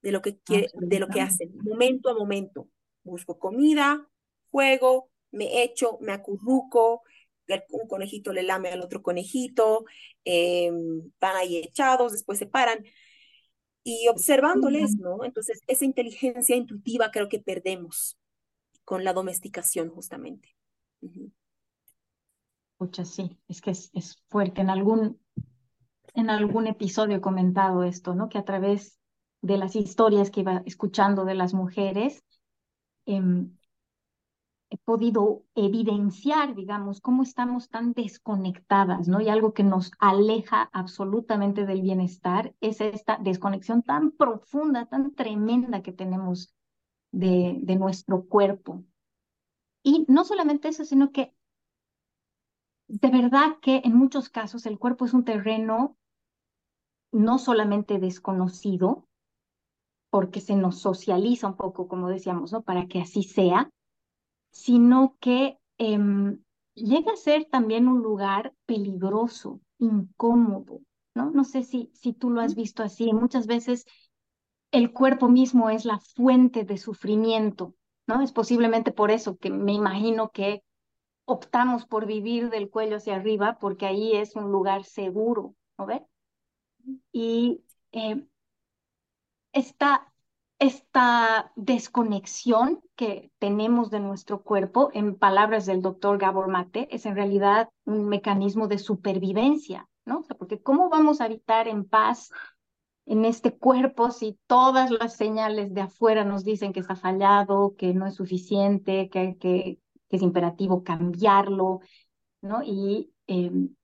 [0.01, 2.69] de lo que, quiere, de lo que hacen, momento a momento.
[3.03, 4.07] Busco comida,
[4.51, 7.03] juego, me echo, me acurruco,
[7.69, 9.85] un conejito le lame al otro conejito,
[10.25, 10.71] eh,
[11.19, 12.83] van ahí echados, después se paran.
[13.83, 15.23] Y observándoles, ¿no?
[15.23, 18.19] Entonces, esa inteligencia intuitiva creo que perdemos
[18.83, 20.55] con la domesticación, justamente.
[22.73, 24.61] Escucha, sí, es que es, es fuerte.
[24.61, 25.19] En algún,
[26.13, 28.29] en algún episodio he comentado esto, ¿no?
[28.29, 28.98] Que a través
[29.41, 32.23] de las historias que iba escuchando de las mujeres,
[33.05, 33.57] em,
[34.71, 39.19] he podido evidenciar, digamos, cómo estamos tan desconectadas, ¿no?
[39.19, 45.81] Y algo que nos aleja absolutamente del bienestar es esta desconexión tan profunda, tan tremenda
[45.81, 46.53] que tenemos
[47.11, 48.83] de, de nuestro cuerpo.
[49.83, 51.33] Y no solamente eso, sino que
[52.87, 55.97] de verdad que en muchos casos el cuerpo es un terreno
[57.11, 59.08] no solamente desconocido,
[60.09, 62.61] porque se nos socializa un poco, como decíamos, ¿no?
[62.61, 63.69] Para que así sea,
[64.51, 66.39] sino que em,
[66.73, 70.81] llega a ser también un lugar peligroso, incómodo,
[71.15, 71.31] ¿no?
[71.31, 73.13] No sé si, si tú lo has visto así.
[73.13, 73.85] Muchas veces
[74.71, 77.75] el cuerpo mismo es la fuente de sufrimiento,
[78.07, 78.21] ¿no?
[78.21, 80.63] Es posiblemente por eso que me imagino que
[81.25, 86.03] optamos por vivir del cuello hacia arriba, porque ahí es un lugar seguro, ¿no ve?
[87.11, 88.25] Y eh,
[89.51, 90.11] esta,
[90.59, 97.15] esta desconexión que tenemos de nuestro cuerpo, en palabras del doctor Gabor Mate, es en
[97.15, 100.23] realidad un mecanismo de supervivencia, ¿no?
[100.37, 102.31] Porque ¿cómo vamos a habitar en paz
[103.05, 107.93] en este cuerpo si todas las señales de afuera nos dicen que está fallado, que
[107.93, 111.79] no es suficiente, que, que, que es imperativo cambiarlo,
[112.41, 112.61] ¿no?
[112.63, 113.75] Y em,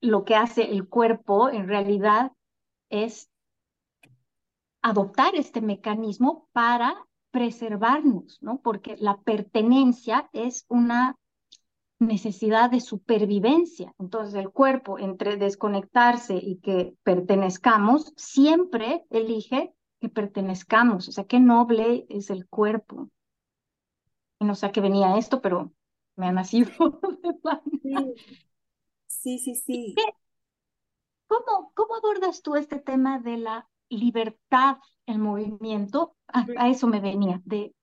[0.00, 2.32] lo que hace el cuerpo en realidad
[2.88, 3.30] es
[4.86, 6.94] adoptar este mecanismo para
[7.32, 8.60] preservarnos, ¿no?
[8.62, 11.18] Porque la pertenencia es una
[11.98, 13.92] necesidad de supervivencia.
[13.98, 21.08] Entonces el cuerpo, entre desconectarse y que pertenezcamos, siempre elige que pertenezcamos.
[21.08, 23.10] O sea, qué noble es el cuerpo.
[24.38, 25.72] Y no sé a qué venía esto, pero
[26.14, 26.70] me ha nacido.
[29.08, 29.96] sí, sí, sí.
[31.26, 36.16] ¿Cómo, ¿Cómo abordas tú este tema de la libertad en movimiento?
[36.28, 37.74] A, eso me venía, de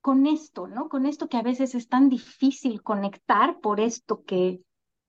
[0.00, 0.88] con esto, ¿no?
[0.88, 4.60] Con esto que a veces es tan difícil conectar por esto que,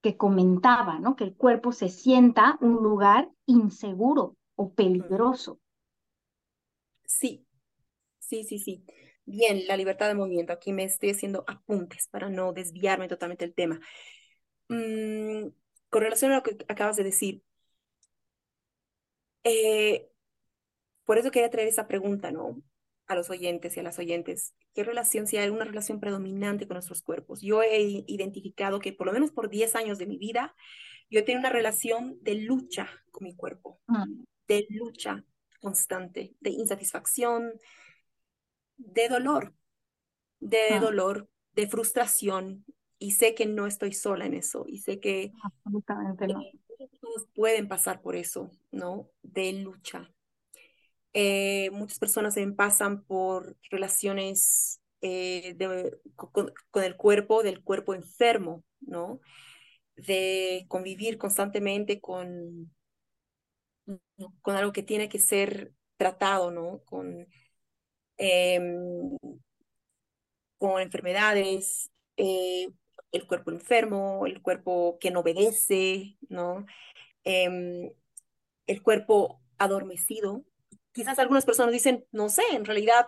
[0.01, 1.15] que comentaba, ¿no?
[1.15, 5.59] Que el cuerpo se sienta un lugar inseguro o peligroso.
[7.05, 7.45] Sí,
[8.17, 8.83] sí, sí, sí.
[9.25, 10.53] Bien, la libertad de movimiento.
[10.53, 13.79] Aquí me estoy haciendo apuntes para no desviarme totalmente del tema.
[14.69, 15.49] Mm,
[15.89, 17.43] con relación a lo que acabas de decir,
[19.47, 20.09] eh,
[21.05, 22.61] por eso quería traer esa pregunta, ¿no?
[23.07, 24.53] A los oyentes y a las oyentes.
[24.73, 27.41] ¿Qué relación, si hay alguna relación predominante con nuestros cuerpos?
[27.41, 30.53] Yo he identificado que por lo menos por 10 años de mi vida,
[31.09, 34.23] yo he tenido una relación de lucha con mi cuerpo, mm.
[34.47, 35.23] de lucha
[35.61, 37.53] constante, de insatisfacción,
[38.75, 39.55] de dolor,
[40.39, 40.79] de ah.
[40.79, 42.65] dolor, de frustración.
[42.99, 44.65] Y sé que no estoy sola en eso.
[44.67, 46.41] Y sé que Absolutamente no.
[46.79, 46.89] Eh,
[47.35, 49.09] pueden pasar por eso, ¿no?
[49.21, 50.11] De lucha.
[51.13, 55.55] Eh, muchas personas pasan por relaciones eh,
[56.15, 56.51] con,
[56.83, 59.19] el cuerpo, del cuerpo enfermo, ¿no?
[59.95, 62.71] De convivir constantemente con,
[64.41, 66.81] con algo que tiene que ser tratado, ¿no?
[66.85, 67.27] Con,
[68.17, 69.17] em,
[70.57, 72.67] con enfermedades, eh,
[73.11, 76.65] el cuerpo enfermo, el cuerpo que no obedece, ¿no?
[77.23, 77.91] Em,
[78.67, 80.45] el cuerpo adormecido.
[80.91, 83.07] Quizás algunas personas dicen, no sé, en realidad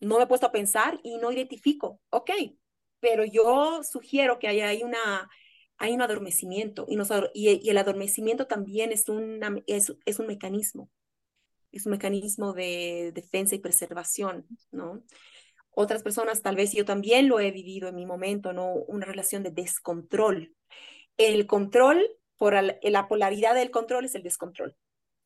[0.00, 2.00] no me he puesto a pensar y no identifico.
[2.10, 2.30] Ok,
[3.00, 5.28] pero yo sugiero que hay, una,
[5.76, 10.90] hay un adormecimiento y, el adormecimiento también es, una, es un mecanismo,
[11.72, 15.02] es un mecanismo de defensa y preservación, ¿no?
[15.80, 18.72] Otras personas, tal vez yo también lo he vivido en mi momento, ¿no?
[18.88, 20.52] Una relación de descontrol.
[21.16, 22.04] El control
[22.36, 24.74] por la polaridad del control es el descontrol.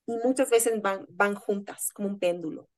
[0.05, 2.69] Y muchas veces van, van juntas, como un péndulo.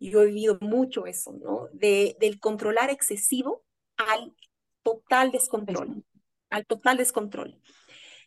[0.00, 1.68] Yo he vivido mucho eso, ¿no?
[1.72, 3.64] De, del controlar excesivo
[3.96, 4.34] al
[4.82, 6.02] total descontrol,
[6.50, 7.56] al total descontrol.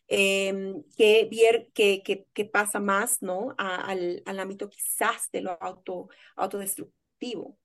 [0.06, 1.28] Em, que,
[1.74, 3.54] que, que, pasa más, ¿no?
[3.58, 7.58] al, al, ámbito quizás de lo auto, autodestructivo.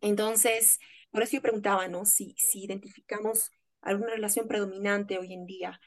[0.00, 0.78] Entonces,
[1.10, 2.04] por eso yo preguntaba, ¿no?
[2.04, 5.80] Si, si identificamos alguna relación predominante hoy en día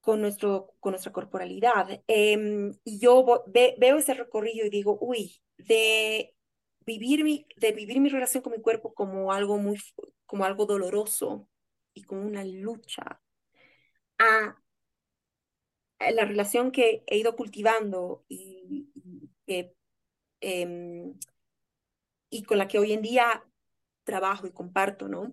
[0.00, 2.02] con, nuestro, con nuestra corporalidad.
[2.06, 6.34] Em, y yo veo ese recorrido y digo, uy, de
[6.86, 9.78] vivir, mi, de vivir mi relación con mi cuerpo como algo, muy,
[10.26, 11.48] como algo doloroso
[11.92, 13.20] y como una lucha,
[14.18, 14.56] a,
[16.10, 18.88] la relación que he ido cultivando y,
[20.40, 21.14] em,
[22.30, 23.44] y con la que hoy en día
[24.04, 25.32] trabajo y comparto, ¿no?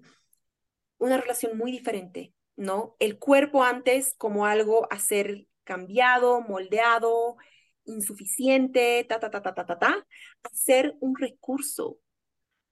[0.98, 2.96] Una relación muy diferente, ¿no?
[3.00, 7.38] El cuerpo antes como algo a ser cambiado, moldeado,
[7.86, 10.08] insuficiente, ta, ta, ta, ta, ta, ta, ta,
[10.44, 12.00] a ser un recurso,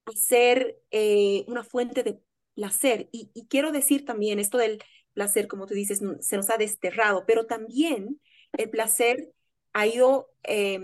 [0.06, 2.20] a ser eh, una fuente de
[2.56, 3.10] placer.
[3.12, 7.46] Y, quiero decir también esto del placer, como tú dices, se nos ha desterrado, pero
[7.46, 8.22] también
[8.54, 9.34] el placer
[9.74, 10.84] ha ido em,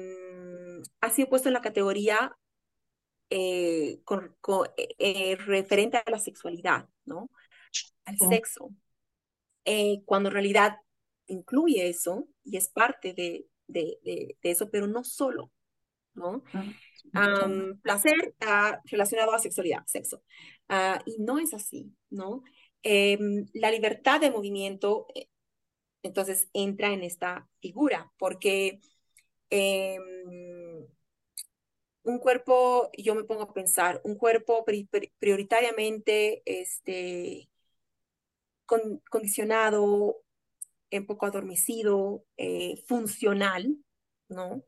[1.02, 2.38] ha sido puesto en la categoría
[3.30, 4.36] eh, con,
[4.78, 7.30] eh, referente a la sexualidad, ¿no?
[8.06, 8.72] Al sexo,
[10.06, 10.78] cuando en realidad
[11.28, 15.52] incluye eso y es parte de, de, de, eso, pero no solo,
[16.16, 16.44] ¿no?
[17.82, 20.24] placer uh, relacionado a sexualidad, sexo.
[20.70, 22.44] Uh, y no es así, ¿no?
[22.84, 25.28] Em, la libertad de movimiento, eh,
[26.04, 28.80] entonces, entra en esta figura, porque
[29.50, 30.04] em,
[32.04, 34.66] un cuerpo, yo me pongo a pensar, un cuerpo
[35.20, 37.50] prioritariamente este,
[39.10, 40.18] condicionado,
[40.92, 43.78] un poco adormecido, eh, funcional,
[44.28, 44.64] ¿no?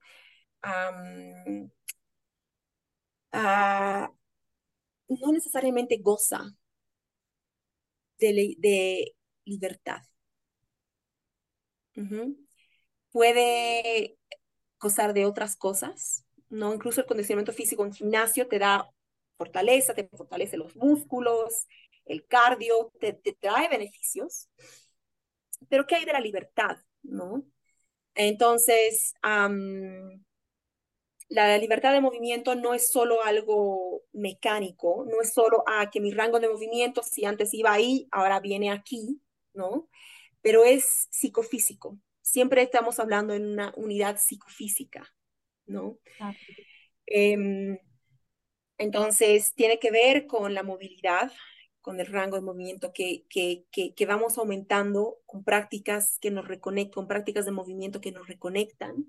[3.33, 4.11] Ah,
[5.07, 6.43] no necesariamente goza
[8.19, 9.15] de, de
[9.45, 10.01] libertad.
[13.11, 14.17] Puede
[14.79, 16.73] gozar de otras cosas, ¿no?
[16.73, 18.87] Incluso el condicionamiento físico en gimnasio te da
[19.37, 21.67] fortaleza, te fortalece los músculos,
[22.05, 24.49] el cardio, te, trae beneficios.
[25.69, 27.43] Pero ¿qué hay de la libertad, no?
[28.13, 29.13] Entonces,
[31.29, 36.01] la libertad de movimiento no es solo algo mecánico, no es solo a ah, que
[36.01, 39.21] mi rango de movimiento, si antes iba ahí, ahora viene aquí,
[39.53, 39.87] ¿no?
[40.41, 41.97] Pero es psicofísico.
[42.21, 45.07] Siempre estamos hablando en una unidad psicofísica,
[45.65, 45.97] ¿no?
[47.05, 47.77] Em,
[48.77, 51.31] entonces, tiene que ver con la movilidad,
[51.81, 56.93] con el rango de movimiento que, que, que, vamos aumentando con prácticas que nos reconectan,
[56.93, 59.07] con prácticas de movimiento que nos reconectan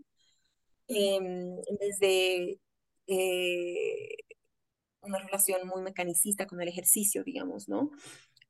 [0.88, 2.61] Em, en vez de
[3.07, 4.09] eh,
[5.00, 7.90] una relación muy mecanicista con el ejercicio, digamos, ¿no?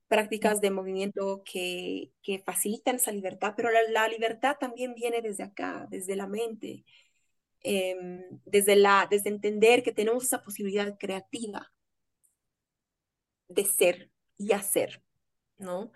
[0.09, 5.87] Prácticas de movimiento que, que facilitan esa libertad, pero la, libertad también viene desde acá,
[5.91, 6.85] desde la mente,
[7.63, 11.73] em, desde, la, desde entender que tenemos esa posibilidad creativa
[13.49, 15.03] de ser y hacer,
[15.59, 15.93] ¿no?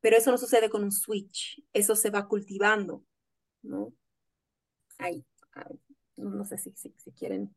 [0.00, 3.04] Pero eso no sucede con un switch, eso se va cultivando,
[3.62, 3.92] ¿no?
[5.02, 5.24] ahí,
[6.16, 7.54] no sé si, si, quieren.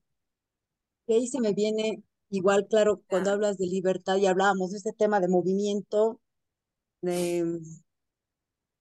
[1.08, 4.94] Y ahí se me viene igual, claro, cuando hablas de libertad y hablábamos de este
[4.94, 6.20] tema de movimiento,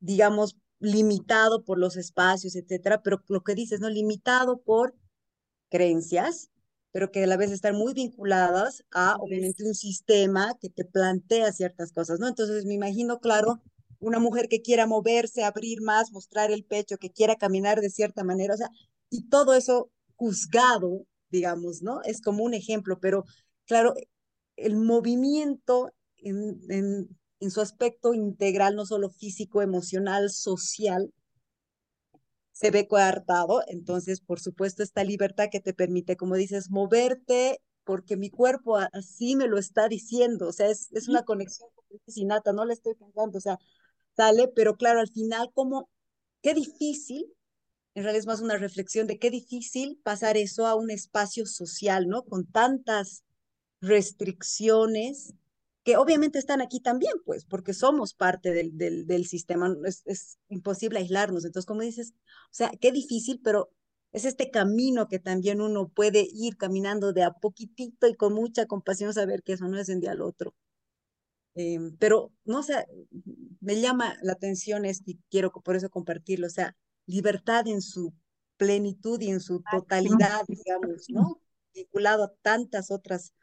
[0.01, 3.89] digamos, limitado por los espacios, etcétera, pero lo que dices, ¿no?
[3.89, 4.95] Limitado por
[5.71, 6.51] creencias,
[6.93, 11.53] pero que a la vez están muy vinculadas a, obviamente, un sistema que te plantea
[11.53, 12.29] ciertas cosas, ¿no?
[12.29, 13.61] Entonces, me imagino, claro,
[13.99, 18.23] una mujer que quiera moverse, abrir más, mostrar el pecho, que quiera caminar de cierta
[18.23, 18.69] manera, o sea,
[19.11, 22.03] y todo eso juzgado, digamos, ¿no?
[22.03, 23.25] Es como un ejemplo, pero
[23.67, 23.95] claro,
[24.57, 27.09] el movimiento en, en,
[27.45, 31.13] en su aspecto integral, no solo físico, emocional, social,
[32.53, 38.17] se ve coartado, entonces, por supuesto, esta libertad que te permite, como dices, moverte porque
[38.17, 41.69] mi cuerpo así me lo está diciendo, o sea, es, es una conexión
[42.07, 43.59] sin nata, no le estoy pensando, o sea,
[44.17, 45.91] sale, pero claro, al final, como,
[46.43, 47.27] qué difícil,
[47.95, 52.09] en realidad es más una reflexión de qué difícil pasar eso a un espacio social,
[52.09, 52.23] ¿no?
[52.23, 53.23] Con tantas
[53.81, 55.35] restricciones
[55.85, 60.39] que obviamente están aquí también, pues, porque somos parte del, del, del sistema, es, es,
[60.49, 61.45] imposible aislarnos.
[61.45, 62.15] Entonces, como dices,
[62.47, 63.71] o sea, qué difícil, pero
[64.13, 68.67] es este camino que también uno puede ir caminando de a poquitito y con mucha
[68.67, 70.55] compasión saber que eso no es un día al otro.
[71.55, 72.87] Em, pero, no sé,
[73.61, 76.77] me llama la atención esto y quiero por eso compartirlo, o sea,
[77.07, 78.15] libertad en su
[78.57, 81.41] plenitud y en su totalidad, digamos, ¿no?
[81.75, 83.35] Vinculado a tantas otras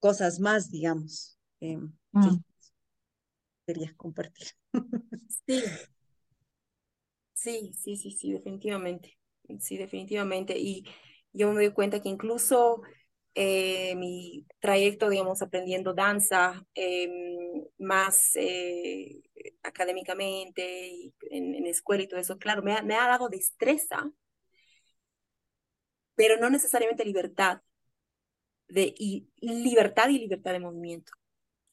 [0.00, 1.38] cosas más, digamos.
[1.64, 1.78] Eh,
[2.20, 2.44] sí,
[3.66, 4.48] quería compartir.
[5.46, 5.62] Sí.
[7.32, 9.18] Sí, sí, sí, sí, definitivamente.
[9.60, 10.58] Sí, definitivamente.
[10.58, 10.84] Y
[11.32, 12.82] yo me doy cuenta que incluso
[13.34, 19.20] eh, mi trayecto, digamos, aprendiendo danza em, más eh,
[19.62, 24.10] académicamente, y en, en, escuela y todo eso, claro, me ha, me ha dado destreza,
[26.16, 27.60] pero no necesariamente libertad,
[28.68, 31.12] de, y libertad y libertad de movimiento.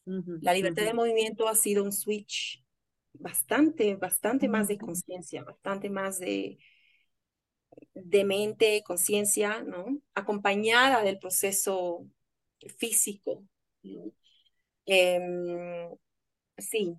[0.05, 2.63] La libertad de movimiento ha sido un switch
[3.13, 6.57] bastante, bastante más de conciencia, bastante más de,
[7.93, 10.01] de mente, conciencia, ¿no?
[10.13, 12.05] Acompañada del proceso
[12.77, 13.43] físico.
[14.85, 15.95] Em,
[16.57, 16.97] sí,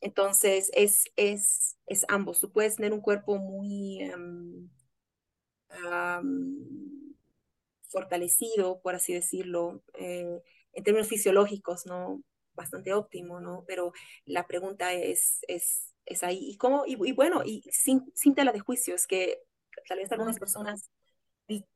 [0.00, 2.40] entonces es, es, es ambos.
[2.40, 4.70] Tú puedes tener un cuerpo muy em,
[7.88, 12.22] fortalecido, por así decirlo, eh, en términos fisiológicos, ¿no?
[12.54, 13.64] Bastante óptimo, ¿no?
[13.66, 13.92] Pero
[14.24, 16.38] la pregunta es, es, es ahí.
[16.50, 16.84] ¿Y cómo?
[16.86, 19.42] Y, y bueno, y sin, sin tela de juicio, es que
[19.88, 20.90] tal vez algunas personas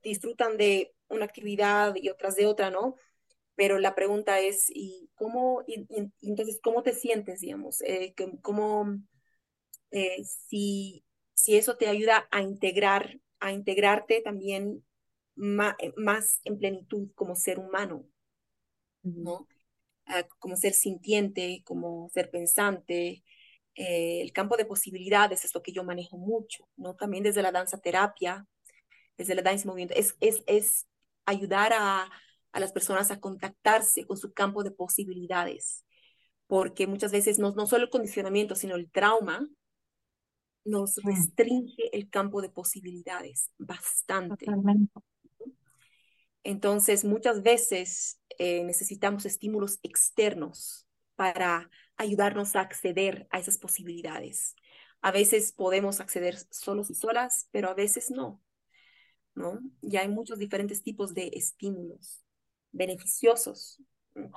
[0.03, 2.97] disfrutan de una actividad y otras de otra, ¿no?
[3.55, 5.87] Pero la pregunta es, ¿y cómo, y,
[6.23, 7.81] entonces, cómo te sientes, digamos?
[7.83, 8.99] Eh, ¿Cómo,
[9.91, 11.05] eh, si,
[11.35, 14.85] si eso te ayuda a integrar, a integrarte también
[15.35, 18.05] más, más en plenitud como ser humano,
[19.03, 19.47] ¿no?
[20.39, 23.25] Como ser sintiente, como ser pensante.
[23.75, 26.95] Eh, el campo de posibilidades es lo que yo manejo mucho, ¿no?
[26.97, 28.47] También desde la danza terapia,
[29.19, 30.87] desde la danza movimiento, es, es, es
[31.27, 32.11] ayudar a,
[32.53, 35.85] a las personas a contactarse con su campo de posibilidades,
[36.47, 39.47] porque muchas veces no, no solo el condicionamiento, sino el trauma
[40.65, 44.47] nos restringe el campo de posibilidades bastante.
[46.43, 54.55] Entonces, muchas veces eh, necesitamos estímulos externos para ayudarnos a acceder a esas posibilidades.
[55.01, 58.43] A veces podemos acceder solos y solas, pero a veces no.
[59.35, 59.61] ¿no?
[59.83, 62.25] Y hay muchos diferentes tipos de estímulos
[62.73, 63.81] beneficiosos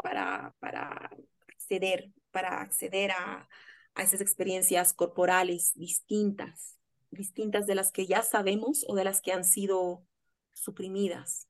[0.04, 1.10] para, para
[1.48, 3.50] acceder, para acceder a,
[3.96, 6.78] a esas experiencias corporales distintas,
[7.12, 10.06] distintas de las que ya sabemos o de las que han sido
[10.54, 11.48] suprimidas.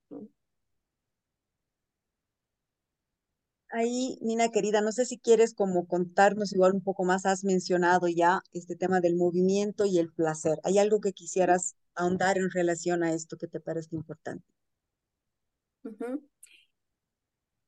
[3.72, 8.08] Ahí, Nina querida, no sé si quieres como contarnos igual un poco más, has mencionado
[8.08, 10.60] ya este tema del movimiento y el placer.
[10.64, 14.46] ¿Hay algo que quisieras ahondar en relación a esto que te parece importante?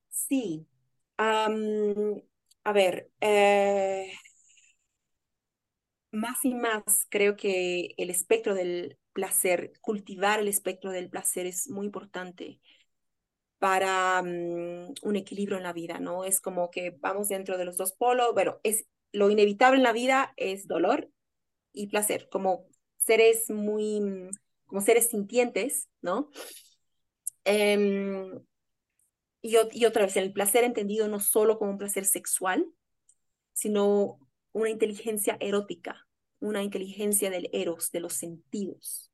[0.10, 0.68] Sí.
[1.18, 4.12] a ver, eh,
[6.12, 11.70] más y más creo que el espectro del placer, cultivar el espectro del placer es
[11.70, 12.60] muy importante
[13.62, 16.24] para mm, un equilibrio en la vida, ¿no?
[16.24, 19.94] Es como que vamos dentro de los dos polos, bueno, es lo inevitable en la
[19.94, 21.12] vida es dolor
[21.72, 22.66] y placer, como
[22.98, 24.32] seres muy, mm,
[24.66, 26.32] como seres sintientes, ¿no?
[27.44, 28.44] Em,
[29.44, 32.66] y, y otra vez, el placer entendido no solo como un placer sexual,
[33.54, 34.18] sino
[34.54, 36.08] una inteligencia erótica,
[36.40, 39.12] una inteligencia del eros, de los sentidos.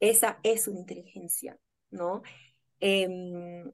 [0.00, 1.58] Esa es una inteligencia,
[1.90, 2.22] ¿no?
[2.80, 3.72] Em,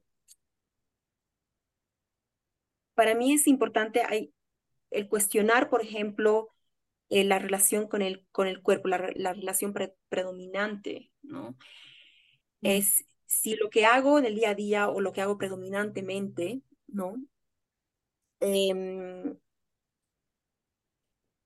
[2.95, 4.33] para mí es importante hay,
[4.91, 6.51] el cuestionar, por ejemplo,
[7.11, 9.75] eh, la relación con el, con el cuerpo, la, relación
[10.09, 11.57] predominante, ¿no?
[12.63, 16.63] Es si lo que hago en el día a día o lo que hago predominantemente,
[16.89, 17.17] ¿no?
[18.41, 19.37] Em,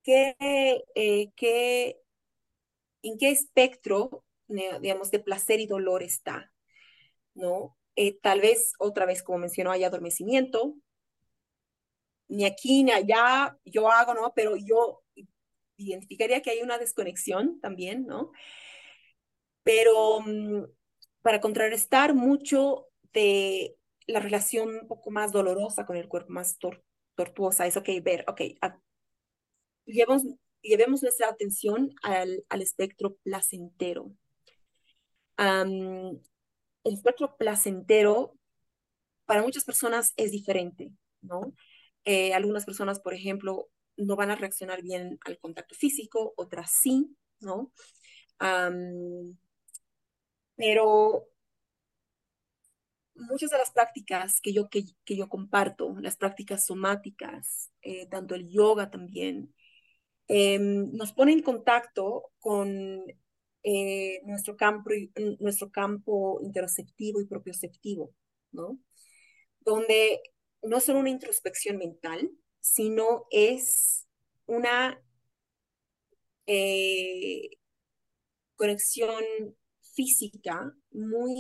[0.03, 0.35] ¿qué,
[0.95, 2.01] eh, qué,
[3.03, 6.53] ¿En qué espectro, digamos, de placer y dolor está?
[7.39, 7.77] ¿No?
[7.97, 10.75] Eh, tal vez otra vez, como mencionó, hay adormecimiento,
[12.29, 14.33] ni aquí ni allá yo hago, ¿no?
[14.35, 15.03] Pero yo
[15.77, 18.33] identificaría que hay una desconexión también, ¿no?
[19.63, 20.65] Pero mm,
[21.23, 23.77] para contrarrestar mucho de
[24.07, 26.59] la relación un poco más dolorosa con el cuerpo, más
[27.17, 28.41] tortuosa, es, ok, ver, ok,
[29.87, 30.23] llevemos,
[30.63, 34.13] llevemos nuestra atención al, al espectro placentero
[36.85, 38.35] el espectro placentero
[39.27, 41.53] para muchas personas es diferente, ¿no?
[42.05, 47.15] Eh, algunas personas, por ejemplo, no van a reaccionar bien al contacto físico, otras sí,
[47.41, 47.73] ¿no?
[50.57, 51.29] pero
[53.15, 58.49] muchas de las prácticas que yo, que, yo comparto, las prácticas somáticas, eh, tanto el
[58.51, 59.55] yoga también,
[60.29, 63.03] em, nos pone en contacto con
[63.71, 64.89] eh, nuestro, campo,
[65.41, 68.15] nuestro campo interoceptivo y propioceptivo,
[68.51, 68.79] ¿no?
[69.61, 70.23] Donde
[70.63, 74.07] no es solo una introspección mental, sino es
[74.47, 74.99] una
[76.47, 77.59] eh,
[78.57, 79.23] conexión
[79.95, 81.37] física muy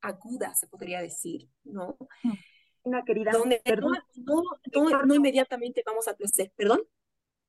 [0.00, 1.96] aguda, se podría decir, ¿no?
[2.82, 6.80] Una querida, donde perdón, no, no, no, inmediatamente vamos a placer, perdón.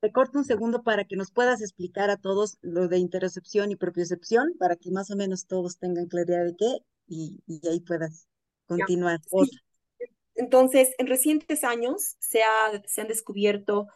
[0.02, 3.76] Te corto un segundo para que nos puedas explicar a todos lo de interocepción y
[3.76, 6.78] propiocepción, para que más o menos todos tengan claridad de qué
[7.08, 8.28] y, y ahí puedas
[8.66, 9.22] continuar.
[10.34, 13.88] Entonces, en recientes años se, ha, se han descubierto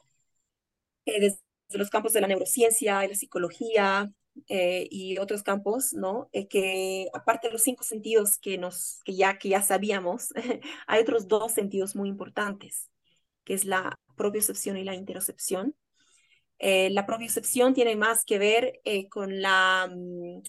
[1.05, 1.39] eh, desde
[1.71, 4.13] los campos de la neurociencia y la psicología
[4.47, 6.29] eh, y otros campos, ¿no?
[6.33, 10.33] Eh, que aparte de los cinco sentidos que, nos, que, ya, que ya sabíamos,
[10.87, 12.91] hay otros dos sentidos muy importantes,
[13.43, 15.75] que es la propiocepción y la interocepción,
[16.59, 20.41] eh, la propiocepción tiene más que ver eh, con la, mm,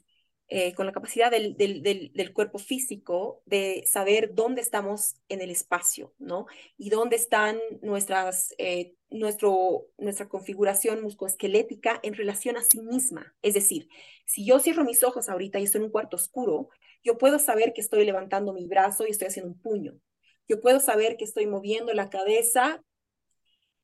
[0.48, 5.50] eh, con la capacidad del, del, del, cuerpo físico de saber dónde estamos en el
[5.50, 6.46] espacio, ¿no?
[6.78, 13.34] Y dónde están nuestras, eh, nuestro, nuestra configuración musculoesquelética en relación a sí misma.
[13.42, 13.88] Es decir,
[14.24, 16.68] si yo cierro mis ojos ahorita y estoy en un cuarto oscuro,
[17.02, 19.98] yo puedo saber que estoy levantando mi brazo y estoy haciendo un puño.
[20.46, 22.84] Yo puedo saber que estoy moviendo la cabeza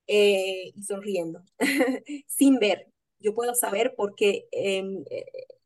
[0.06, 1.42] eh, y sonriendo,
[2.26, 2.88] sin ver.
[3.18, 5.04] Yo puedo saber porque em,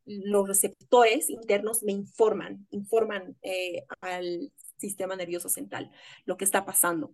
[0.07, 5.91] los receptores internos me informan, informan eh, al sistema nervioso central
[6.25, 7.13] lo que está pasando.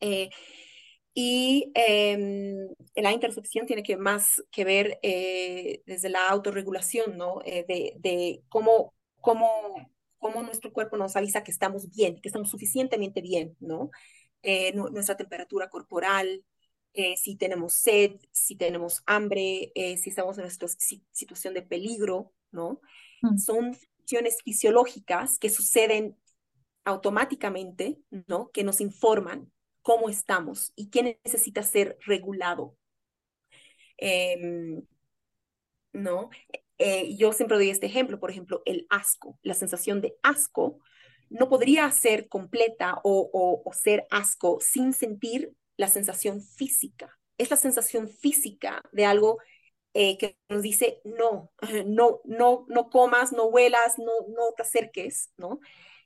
[0.00, 0.30] Eh,
[1.14, 7.40] y em, la intercepción tiene que más que ver eh, desde la autorregulación, ¿no?
[7.44, 13.22] de, de cómo, cómo, cómo, nuestro cuerpo nos avisa que estamos bien, que estamos suficientemente
[13.22, 13.90] bien, ¿no?
[14.74, 16.44] Nuestra temperatura corporal,
[16.98, 20.66] eh, si tenemos sed, si tenemos hambre, eh, si estamos en nuestra
[21.12, 22.80] situación de peligro, ¿no?
[23.20, 23.36] Mm.
[23.36, 26.16] Son funciones fisiológicas que suceden
[26.86, 28.50] automáticamente, ¿no?
[28.50, 32.78] Que nos informan cómo estamos y qué necesita ser regulado.
[33.98, 34.82] Em,
[35.92, 36.30] ¿No?
[36.78, 40.78] Eh, yo siempre doy este ejemplo, por ejemplo, el asco, la sensación de asco
[41.30, 47.18] no podría ser completa o, ser asco sin sentir la sensación física.
[47.38, 49.38] Es la sensación física de algo
[49.94, 51.50] eh, que nos dice, no,
[51.86, 55.60] no, no, no comas, no huelas, no, no te acerques, ¿no?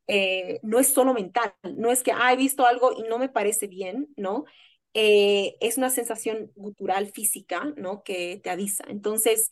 [0.07, 3.29] Eh, no es solo mental, no es que, ah, he visto algo y no me
[3.29, 4.45] parece bien, ¿no?
[4.93, 8.03] Eh, es una sensación gutural física, ¿no?
[8.03, 8.85] Que te avisa.
[8.89, 9.51] Entonces,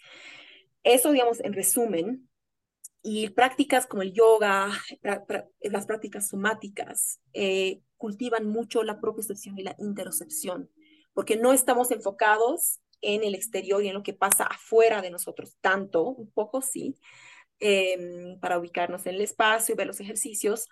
[0.82, 2.27] eso, digamos, en resumen,
[3.02, 4.70] y prácticas como el yoga,
[5.60, 10.70] las prácticas somáticas, eh, cultivan mucho la propiocepción y la interocepción,
[11.14, 15.56] porque no estamos enfocados en el exterior y en lo que pasa afuera de nosotros,
[15.60, 16.96] tanto, un poco sí,
[17.60, 20.68] em, para ubicarnos en el espacio y ver los ejercicios,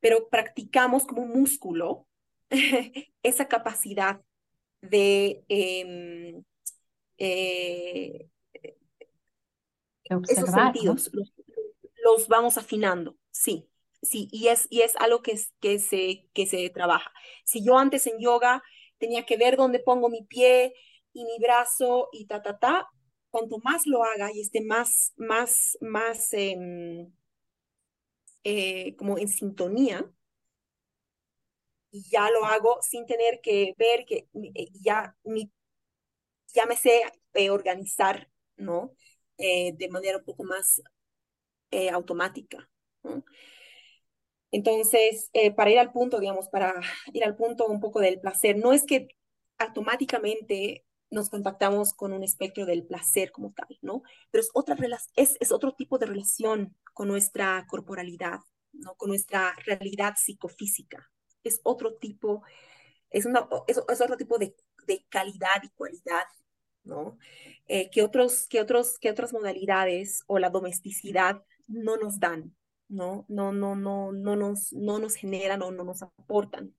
[0.00, 2.06] pero practicamos como un músculo
[3.22, 4.20] esa capacidad
[4.80, 6.44] de em,
[7.18, 8.28] eh,
[10.28, 11.32] esos sentidos, los,
[12.28, 13.68] vamos afinando, sí,
[14.02, 17.12] sí, y es, y es algo que, que, se, que se trabaja.
[17.44, 18.62] Si yo antes en yoga
[18.98, 20.74] tenía que ver dónde pongo mi pie
[21.12, 22.88] y mi brazo y ta, ta, ta,
[23.30, 27.12] cuanto más lo haga y esté más, más, más em,
[28.44, 30.10] eh, como en sintonía,
[31.90, 35.50] y ya lo hago sin tener que ver que eh, ya, mi,
[36.54, 37.02] ya me sé
[37.34, 38.94] eh, organizar, ¿no?
[39.38, 40.82] De manera un poco más
[41.70, 42.68] eh, automática.
[44.50, 46.74] Entonces, eh, para ir al punto, digamos, para
[47.12, 49.08] ir al punto un poco del placer, no es que
[49.58, 54.02] automáticamente nos contactamos con un espectro del placer como tal, ¿no?
[54.30, 54.76] Pero es, otra
[55.16, 58.40] es, es otro tipo de relación con nuestra corporalidad,
[58.72, 58.94] ¿no?
[58.94, 61.10] Con nuestra realidad psicofísica.
[61.44, 62.42] Es otro tipo,
[63.10, 64.54] es, una, es, es otro tipo de,
[64.86, 66.24] de calidad y cualidad
[66.88, 67.18] ¿no?
[67.68, 72.56] Eh, otros, que, otros, que otras modalidades o la domesticidad no nos dan,
[72.88, 73.24] ¿no?
[73.28, 76.74] No, no, no, no, nos, no nos generan o no nos aportan.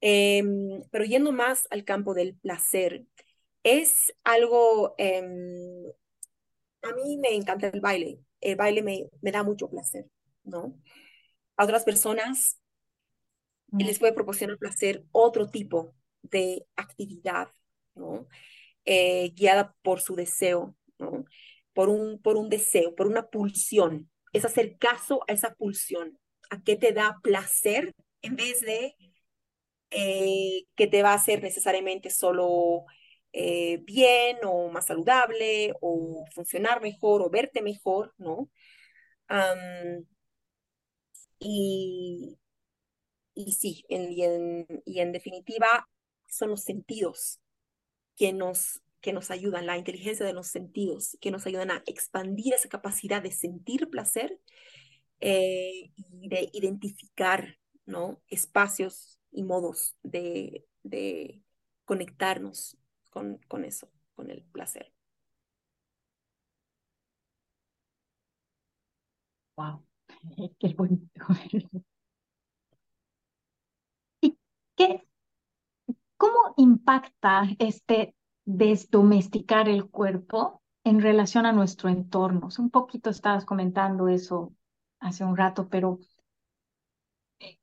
[0.00, 3.04] Em, pero yendo más al campo del placer,
[3.62, 5.28] es algo, em,
[6.82, 10.06] a mí me encanta el baile, el baile me, me da mucho placer,
[10.44, 10.78] ¿no?
[11.56, 12.58] A otras personas
[13.72, 17.48] les puede proporcionar placer otro tipo de actividad,
[17.94, 18.26] ¿no?
[18.84, 21.24] Eh, guiada por su deseo, ¿no?
[21.78, 24.10] Por, un, por un deseo, por una pulsión.
[24.32, 26.18] Es hacer caso a esa pulsión,
[26.50, 28.96] a qué te da placer en vez de
[29.90, 32.84] eh, que te va a hacer necesariamente solo
[33.32, 38.50] eh, bien o más saludable o funcionar mejor o verte mejor, ¿no?
[41.38, 42.40] y,
[43.34, 45.88] y sí, y, en, y en definitiva
[46.26, 47.38] son los sentidos
[48.16, 52.54] que nos, que nos ayudan, la inteligencia de los sentidos, que nos ayudan a expandir
[52.54, 54.38] esa capacidad de sentir placer
[55.20, 58.20] eh, y de identificar ¿no?
[58.28, 61.42] espacios y modos de, de
[61.84, 62.76] conectarnos
[63.10, 64.92] con, con eso, con el placer.
[69.56, 69.84] Wow,
[70.60, 71.26] qué bonito.
[74.20, 74.38] ¿Y
[74.76, 75.02] qué
[76.16, 78.14] ¿Cómo impacta este
[78.48, 82.48] desdomesticar el cuerpo en relación a nuestro entorno?
[82.58, 84.54] Un poquito estabas comentando eso
[85.00, 85.98] hace un rato, pero
[87.40, 87.58] eh,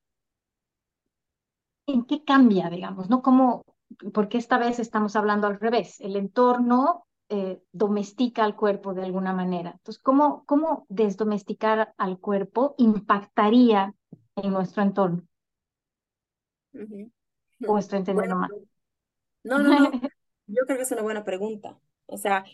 [1.88, 3.09] ¿en qué cambia, digamos?
[3.09, 3.23] ¿No?
[3.23, 3.65] ¿Cómo,
[4.13, 5.99] porque esta vez estamos hablando al revés.
[6.01, 9.71] El entorno eh, domestica al cuerpo de alguna manera.
[9.71, 13.95] Entonces, ¿cómo, cómo desdomesticar al cuerpo impactaría
[14.36, 15.23] en nuestro entorno?
[17.67, 18.51] ¿O estoy entendiendo mal?
[19.43, 19.91] No, no, no.
[20.48, 21.80] Yo creo que es una buena pregunta.
[22.08, 22.46] O sea,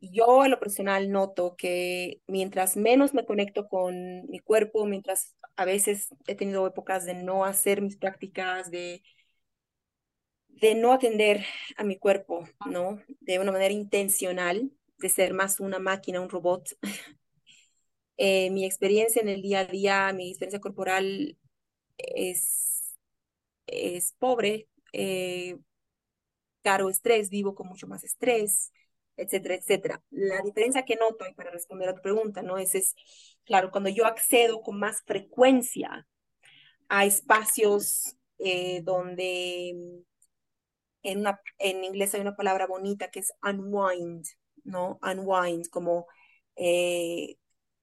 [0.00, 5.64] yo en lo personal noto que mientras menos me conecto con mi cuerpo, mientras a
[5.64, 9.02] veces he tenido épocas de no hacer mis prácticas, de,
[10.48, 11.44] de no atender
[11.76, 13.00] a mi cuerpo, ¿no?
[13.20, 16.68] De una manera intencional, de ser más una máquina, un robot.
[18.18, 21.36] Eh, mi experiencia en el día a día, mi experiencia corporal
[21.98, 22.94] es,
[23.66, 25.58] es pobre, eh,
[26.62, 28.72] caro estrés, vivo con mucho más estrés,
[29.16, 30.02] etcétera, etcétera.
[30.10, 32.58] La diferencia que noto, y para responder a tu pregunta, ¿no?
[32.58, 32.94] Es, es,
[33.44, 36.06] claro, cuando yo accedo con más frecuencia
[36.88, 39.70] a espacios eh, donde
[41.02, 44.24] en, una, en inglés hay una palabra bonita que es unwind,
[44.64, 44.98] ¿no?
[45.02, 46.06] Unwind, como
[46.56, 47.36] eh,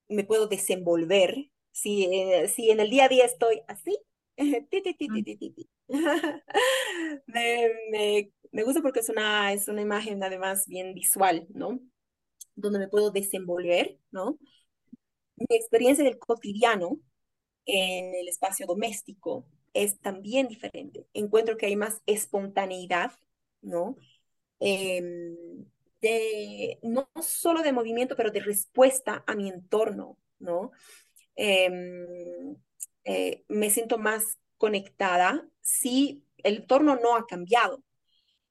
[0.07, 1.36] me puedo desenvolver.
[1.71, 3.97] Si, eh, si en el día a día estoy así,
[7.27, 11.79] me, me, me gusta porque es una, es una imagen además bien visual, ¿no?
[12.55, 14.37] Donde me puedo desenvolver, ¿no?
[15.35, 16.99] Mi experiencia del cotidiano
[17.65, 21.05] en el espacio doméstico es también diferente.
[21.13, 23.11] Encuentro que hay más espontaneidad,
[23.61, 23.97] ¿no?
[24.59, 25.35] Em,
[26.01, 30.71] de, no solo de movimiento, pero de respuesta a mi entorno, ¿no?
[31.35, 32.55] Em,
[33.03, 37.83] eh, me siento más conectada si el entorno no ha cambiado,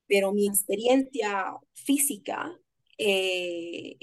[0.09, 2.59] pero mi experiencia física
[2.97, 3.99] eh,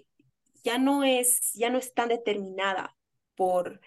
[0.64, 2.96] ya, no es, ya no es tan determinada
[3.36, 3.82] por,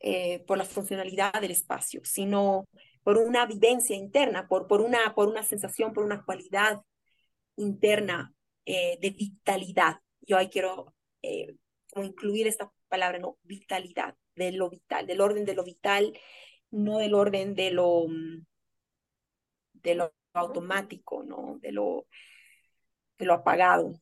[0.00, 2.66] eh, por la funcionalidad del espacio, sino
[3.02, 6.82] por una vivencia interna, por, por, una, por una sensación, por una cualidad
[7.56, 8.34] interna
[8.66, 10.00] eh, de vitalidad.
[10.20, 10.94] Yo ahí quiero
[11.96, 13.38] incluir esta palabra, ¿no?
[13.42, 16.18] Vitalidad, de lo vital, del orden de lo vital,
[16.70, 18.06] no del orden de lo,
[19.74, 21.58] de lo automático, ¿no?
[21.60, 22.06] De lo,
[23.18, 23.94] de lo apagado.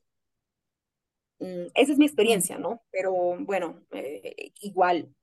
[1.39, 2.83] Mm, esa es mi experiencia, ¿no?
[2.91, 5.13] Pero bueno, eh, igual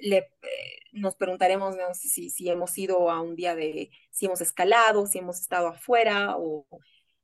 [0.00, 5.06] le, eh, nos preguntaremos si, si hemos ido a un día de, si hemos escalado,
[5.06, 6.66] si hemos estado afuera o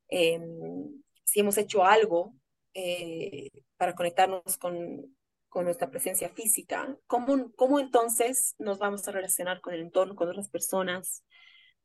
[0.08, 2.34] em, si hemos hecho algo
[2.74, 5.16] eh, para conectarnos con,
[5.48, 6.96] con, nuestra presencia física.
[7.06, 11.24] ¿Cómo, ¿Cómo entonces nos vamos a relacionar con el entorno, con otras personas?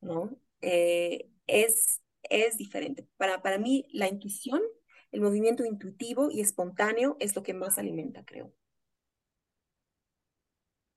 [0.02, 0.36] ¿no?
[0.62, 3.08] Eh, es, es diferente.
[3.18, 4.62] Para, para mí, la intuición,
[5.12, 8.54] el movimiento intuitivo y espontáneo es lo que más alimenta, creo.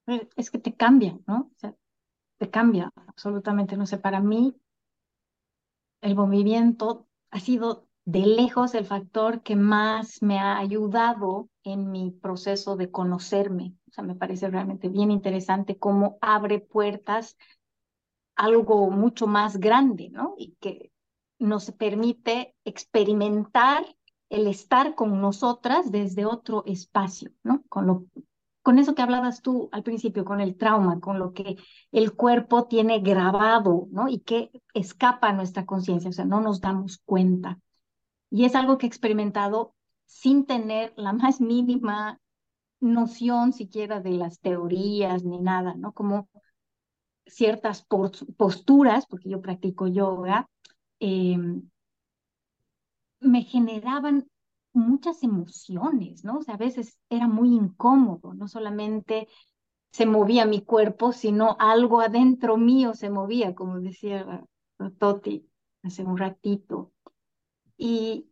[0.07, 1.51] Eh, es que te cambia, ¿no?
[1.55, 1.75] O sea,
[2.39, 3.77] te cambia absolutamente.
[3.77, 4.55] No sé, para mí
[6.03, 12.11] el movimiento ha sido de lejos el factor que más me ha ayudado en mi
[12.11, 13.75] proceso de conocerme.
[13.89, 17.39] O sea, me parece realmente bien interesante cómo abre puertas
[18.37, 20.35] algo mucho más grande, ¿no?
[20.37, 20.93] Y que
[21.39, 23.85] nos permite experimentar
[24.31, 27.63] el estar con nosotras desde otro espacio, ¿no?
[27.69, 28.07] Con, lo,
[28.63, 31.57] con eso que hablabas tú al principio, con el trauma, con lo que
[31.93, 34.09] el cuerpo tiene grabado, ¿no?
[34.09, 37.61] Y que escapa a nuestra conciencia, o sea, no nos damos cuenta.
[38.31, 39.75] Y es algo que he experimentado
[40.07, 42.19] sin tener la más mínima
[42.81, 45.93] noción siquiera de las teorías ni nada, ¿no?
[45.93, 46.29] Como
[47.27, 47.87] ciertas
[48.37, 50.49] posturas, porque yo practico yoga,
[51.01, 51.69] em,
[53.21, 54.29] me generaban
[54.73, 56.39] muchas emociones, ¿no?
[56.39, 59.29] O sea, a veces era muy incómodo, no solamente
[59.93, 64.45] se movía mi cuerpo, sino algo adentro mío se movía, como decía
[64.99, 65.49] Toti
[65.85, 66.93] hace un ratito.
[67.77, 68.29] Y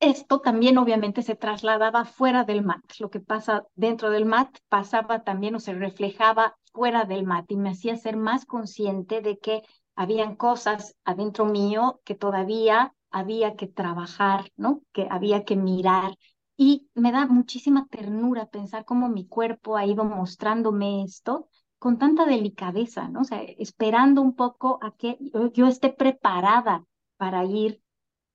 [0.00, 2.84] esto también obviamente se trasladaba fuera del mat.
[2.98, 7.56] Lo que pasa dentro del mat pasaba también o se reflejaba fuera del mat y
[7.56, 9.62] me hacía ser más consciente de que
[9.96, 14.82] habían cosas adentro mío que todavía había que trabajar, ¿no?
[14.92, 16.16] Que había que mirar.
[16.56, 21.48] Y me da muchísima ternura pensar cómo mi cuerpo ha ido mostrándome esto
[21.78, 23.22] con tanta delicadeza, ¿no?
[23.22, 25.18] O sea, esperando un poco a que
[25.54, 26.84] yo esté preparada
[27.16, 27.82] para ir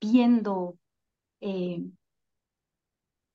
[0.01, 0.77] viendo
[1.41, 1.83] eh,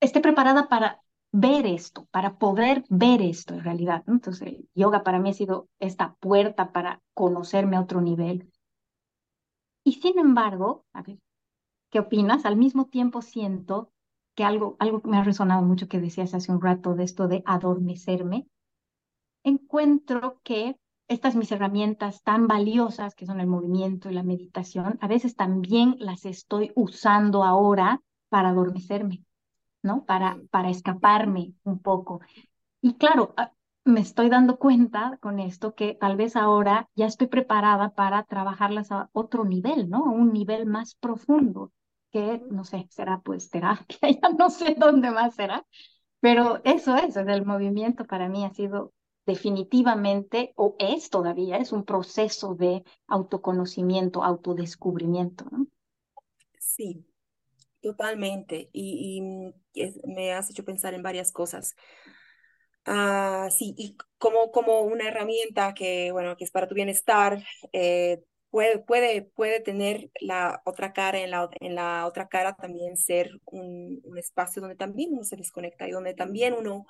[0.00, 1.02] esté preparada para
[1.32, 4.04] ver esto, para poder ver esto en realidad.
[4.06, 8.50] Entonces, el yoga para mí ha sido esta puerta para conocerme a otro nivel.
[9.84, 11.18] Y sin embargo, a ver,
[11.90, 12.44] ¿qué opinas?
[12.44, 13.92] Al mismo tiempo siento
[14.34, 17.28] que algo, algo que me ha resonado mucho que decías hace un rato de esto
[17.28, 18.48] de adormecerme,
[19.44, 20.76] encuentro que
[21.08, 25.96] estas mis herramientas tan valiosas que son el movimiento y la meditación, a veces también
[26.00, 29.22] las estoy usando ahora para adormecerme,
[29.86, 30.04] ¿no?
[30.04, 32.20] Para, para escaparme un poco.
[32.80, 33.52] Y claro, ah,
[33.84, 38.92] me estoy dando cuenta con esto que tal vez ahora ya estoy preparada para trabajarlas
[38.92, 40.06] a otro nivel, ¿no?
[40.06, 41.72] A un nivel más profundo,
[42.10, 45.64] que no sé, será pues terapia, ya no sé dónde más será,
[46.20, 48.92] pero eso es, el movimiento para mí ha sido
[49.26, 55.66] definitivamente, o es todavía, es un proceso de autoconocimiento, autodescubrimiento, ¿no?
[56.58, 57.04] Sí,
[57.86, 58.68] totalmente.
[58.72, 59.22] Y,
[60.04, 61.76] me has hecho pensar en varias cosas.
[62.84, 68.22] Ah, sí, y como, como una herramienta que, bueno, que es para tu bienestar, eh,
[68.50, 73.30] puede, puede, puede tener la otra cara, en la, en la otra cara también ser
[73.44, 76.86] un, un espacio donde también uno se desconecta y donde también uno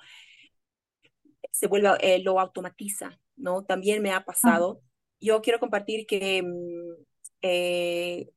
[1.51, 3.63] se vuelve, eh, lo automatiza, ¿no?
[3.65, 4.81] También me ha pasado.
[5.19, 7.03] Yo quiero compartir que mm,
[7.41, 8.29] eh,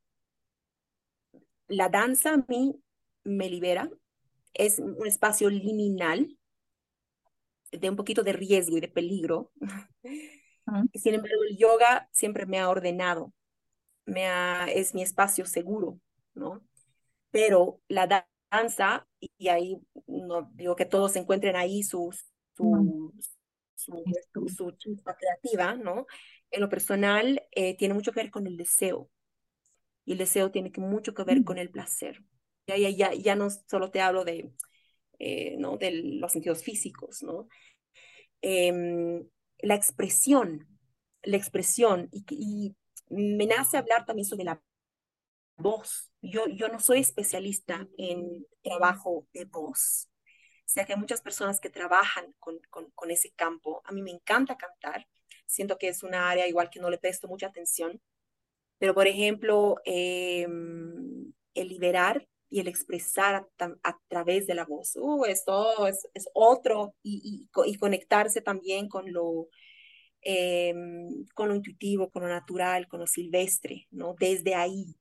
[1.71, 2.75] la danza a mí
[3.23, 3.89] me libera,
[4.53, 6.37] es un espacio liminal
[7.71, 9.51] de un poquito de riesgo y de peligro.
[10.93, 13.33] Sin embargo, el yoga siempre me ha ordenado,
[14.05, 15.99] me ha, es mi espacio seguro,
[16.33, 16.61] ¿no?
[17.31, 23.13] Pero la danza, y ahí no digo que todos encuentren ahí sus, su,
[23.75, 26.05] su, chispa creativa, ¿no?
[26.51, 29.09] En lo personal, eh, tiene mucho que ver con el deseo.
[30.05, 31.43] Y el deseo tiene que, mucho que ver mm.
[31.43, 32.23] con el placer.
[32.67, 34.51] Ya, ya, ya, ya no solo te hablo de,
[35.19, 35.77] eh, ¿no?
[35.77, 37.47] de los sentidos físicos, ¿no?
[38.41, 39.27] Em,
[39.59, 40.67] la expresión,
[41.23, 42.75] la expresión, y, y,
[43.09, 44.61] me nace hablar también sobre la
[45.57, 46.09] voz.
[46.21, 50.11] Yo, yo no soy especialista en trabajo de voz,
[50.71, 53.81] sea que hay muchas personas que trabajan con, con, ese campo.
[53.85, 55.07] A mí me encanta cantar,
[55.45, 58.01] siento que es una área igual que no le presto mucha atención,
[58.81, 63.47] pero por ejemplo, em, el liberar y el expresar
[63.83, 69.13] a, través de la voz, uh, esto es, es otro, y, y, conectarse también con
[69.13, 69.49] lo,
[70.21, 74.15] em, con lo intuitivo, con lo natural, con lo silvestre, ¿no?
[74.19, 74.95] Desde ahí,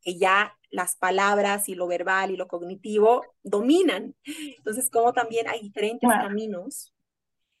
[0.00, 4.14] que ya las palabras y lo verbal y lo cognitivo dominan.
[4.56, 6.94] Entonces, como también hay diferentes caminos,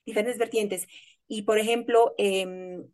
[0.06, 0.86] diferentes vertientes.
[1.28, 2.88] Y, por ejemplo, em,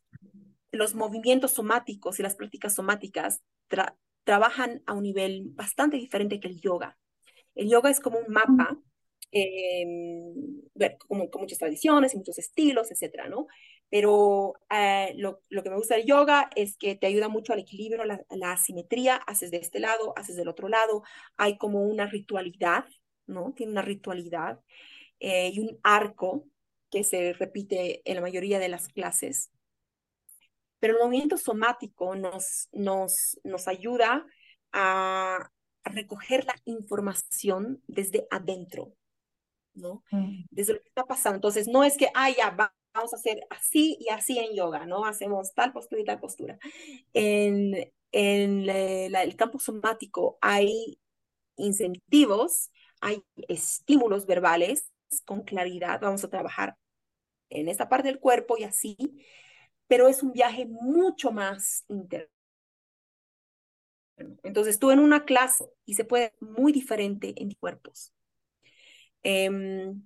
[0.77, 3.43] los movimientos somáticos y las prácticas somáticas
[4.25, 6.99] trabajan a un nivel bastante diferente que el yoga.
[7.55, 8.79] El yoga es como un mapa
[9.33, 9.85] eh,
[11.09, 13.47] como, con muchas tradiciones y muchos estilos, etcétera, ¿no?
[13.89, 17.61] Pero eh, lo, lo, que me gusta del yoga es que te ayuda mucho al
[17.61, 21.03] equilibrio, la, la asimetría, haces de este lado, haces del otro lado,
[21.37, 22.85] hay como una ritualidad,
[23.27, 23.53] ¿no?
[23.55, 24.61] Tiene una ritualidad
[25.21, 26.47] eh, y un arco
[26.91, 29.51] que se repite en la mayoría de las clases.
[30.79, 34.27] Pero el movimiento somático nos, nos, nos ayuda
[34.73, 35.51] a,
[35.85, 38.93] a recoger la información desde adentro,
[39.75, 40.03] ¿no?
[40.11, 40.45] Mm.
[40.51, 41.37] Desde lo que está pasando.
[41.37, 42.55] Entonces, no es que, ah, ya,
[42.95, 45.05] vamos a hacer así y así en yoga, ¿no?
[45.05, 46.59] Hacemos tal postura y tal postura.
[47.13, 50.99] En, en el campo somático hay
[51.57, 52.71] incentivos,
[53.01, 54.91] hay estímulos verbales
[55.25, 56.77] con claridad, vamos a trabajar
[57.49, 58.97] en esta parte del cuerpo y así,
[59.87, 62.31] pero es un viaje mucho más interno.
[64.43, 68.13] Entonces, tú en una clase y se puede muy diferente en cuerpos.
[69.23, 70.03] Em,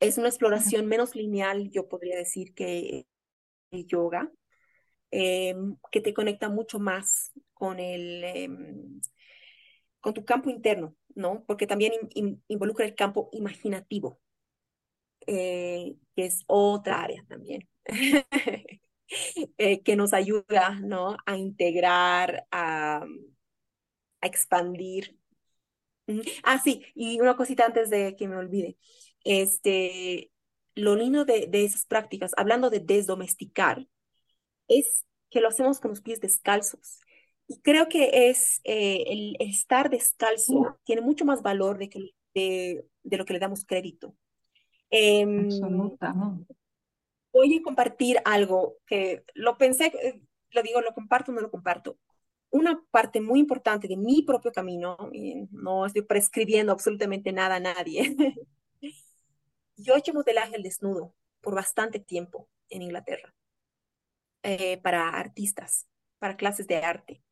[0.00, 3.06] es una exploración menos lineal, yo podría decir, que
[3.70, 4.30] el yoga,
[5.10, 9.00] em, que te conecta mucho más con el, em,
[10.00, 11.44] con tu campo interno, ¿no?
[11.46, 11.92] Porque también
[12.48, 14.20] involucra el campo imaginativo,
[15.26, 17.68] eh, que es otra área también.
[19.58, 21.16] Eh, que nos ayuda, ¿no?
[21.26, 23.04] A integrar, a,
[24.20, 25.16] a expandir
[26.44, 28.76] Ah, sí, y una cosita antes de que me olvide.
[29.24, 30.30] Este,
[30.74, 33.86] lo lindo de, de esas prácticas, hablando de desdomesticar,
[34.68, 37.00] es que lo hacemos con los pies descalzos.
[37.48, 42.86] Y creo que es eh, el estar descalzo tiene mucho más valor de, que, de,
[43.02, 44.16] de lo que le damos crédito.
[44.90, 45.26] Eh,
[47.36, 50.20] voy a compartir algo que lo pensé, eh,
[50.50, 51.98] lo digo, lo comparto, no lo comparto
[52.50, 54.96] una parte muy importante de mi propio camino,
[55.50, 58.14] no estoy prescribiendo absolutamente nada a nadie,
[59.76, 63.34] yo he hecho modelaje al desnudo por bastante tiempo en Inglaterra,
[64.42, 65.86] eh, para artistas,
[66.18, 67.22] para clases de arte.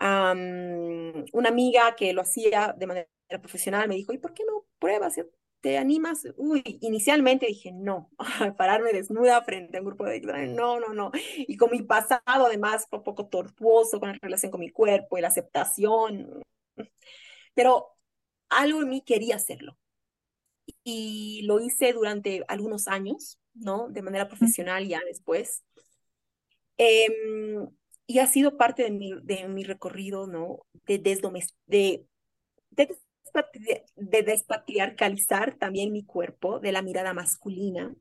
[0.00, 3.08] una amiga que lo hacía de manera
[3.40, 5.16] profesional me dijo, ¿y por qué no pruebas?
[5.60, 6.26] ¿Te animas?
[6.36, 8.10] Uy, inicialmente dije, no,
[8.56, 11.10] pararme desnuda frente a un grupo de no, no, no.
[11.36, 15.20] Y con mi pasado, además, un poco tortuoso con la relación con mi cuerpo y
[15.20, 16.42] la aceptación.
[17.54, 17.88] Pero
[18.48, 19.76] algo en mí quería hacerlo.
[20.84, 23.88] Y lo hice durante algunos años, ¿no?
[23.88, 25.64] De manera profesional ya después.
[26.76, 27.68] Em,
[28.06, 30.60] y ha sido parte de mi, de mi recorrido, ¿no?
[30.86, 32.06] De, de,
[32.70, 32.98] de
[33.96, 37.94] de despatriarcalizar también mi cuerpo, de la mirada masculina,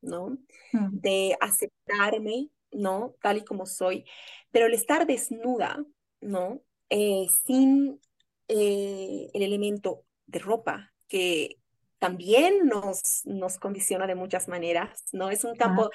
[0.00, 0.38] ¿no?
[0.72, 1.00] Mm.
[1.00, 3.14] De aceptarme, ¿no?
[3.20, 4.04] Tal y como soy.
[4.50, 5.84] Pero el estar desnuda,
[6.20, 6.62] ¿no?
[6.90, 8.00] Eh, sin
[8.48, 11.58] eh, el elemento de ropa, que
[11.98, 15.30] también nos, nos condiciona de muchas maneras, ¿no?
[15.30, 15.90] Es un campo,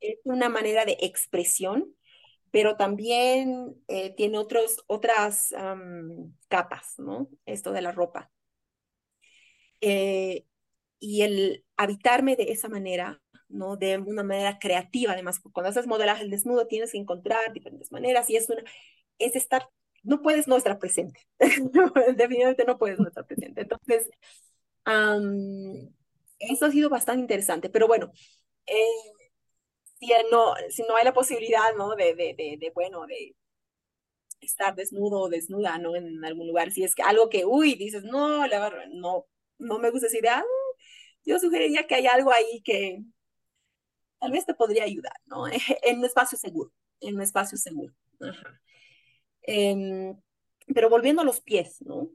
[0.00, 1.94] es una manera de expresión,
[2.52, 5.52] pero también eh, tiene otros, otras
[6.48, 7.28] capas, ¿no?
[7.46, 8.30] Esto de la ropa.
[9.80, 10.44] Eh,
[11.00, 13.76] y el habitarme de esa manera, ¿no?
[13.76, 18.30] De una manera creativa, además, cuando haces modelaje el desnudo tienes que encontrar diferentes maneras
[18.30, 18.62] y es una,
[19.18, 19.68] es estar,
[20.02, 23.62] no puedes no estar presente, definitivamente no puedes no estar presente.
[23.62, 24.10] Entonces,
[26.38, 28.12] eso ha sido bastante interesante, pero bueno,
[28.66, 28.84] eh,
[30.02, 31.94] si no, si no hay la posibilidad, ¿no?
[31.94, 33.36] De, de, de, bueno, de
[34.40, 35.94] estar desnudo o desnuda, ¿no?
[35.94, 39.26] En algún lugar, si es que algo que, uy, dices, no, la verdad, no,
[39.58, 40.44] no me gusta esa idea, ah,
[41.24, 43.00] yo sugeriría que hay algo ahí que
[44.18, 45.44] tal vez te podría ayudar, ¿no?
[45.84, 47.94] En un espacio seguro, en un espacio seguro.
[49.42, 50.20] Em,
[50.74, 52.08] pero volviendo a los pies, ¿no?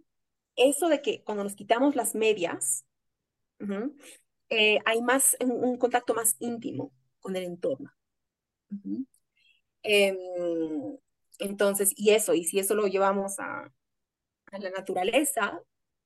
[0.57, 2.85] Eso de que cuando nos quitamos las medias,
[4.49, 7.91] eh, hay más, un, contacto más íntimo con el entorno.
[9.83, 10.17] Em,
[11.39, 13.71] entonces, y eso, y si eso lo llevamos a,
[14.51, 15.61] a la naturaleza,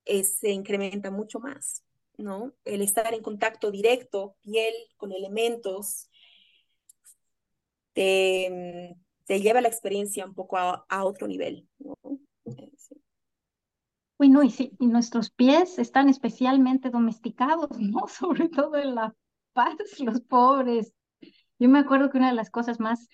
[0.06, 1.84] eh, se incrementa mucho más,
[2.18, 2.54] ¿no?
[2.66, 6.10] El estar en contacto directo, piel con elementos,
[7.94, 11.98] te, te lleva la experiencia un poco a, otro nivel, ¿no?
[12.46, 12.72] Eh,
[14.18, 18.08] bueno, y, sí, y nuestros pies están especialmente domesticados, ¿no?
[18.08, 19.16] Sobre todo en La
[19.54, 20.94] Paz, los pobres
[21.62, 23.08] yo me acuerdo que una de las cosas más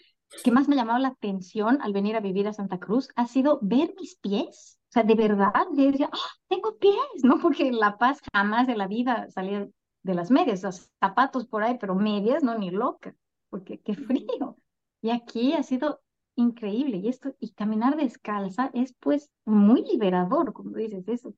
[0.44, 3.28] que más me ha llamado la atención al venir a vivir a Santa Cruz ha
[3.28, 4.80] sido ver mis pies.
[4.90, 6.18] O sea, de verdad, de decir, ¡Ah,
[6.48, 7.40] tengo pies, ¿no?
[7.40, 9.68] Porque en La Paz jamás de la vida salía
[10.04, 13.14] de las medias, los zapatos por ahí, pero medias, no, ni loca,
[13.50, 14.58] porque qué frío.
[15.02, 16.02] Y aquí ha sido
[16.36, 16.98] increíble.
[16.98, 21.34] Y esto, y caminar descalza es pues muy liberador, como dices, eso.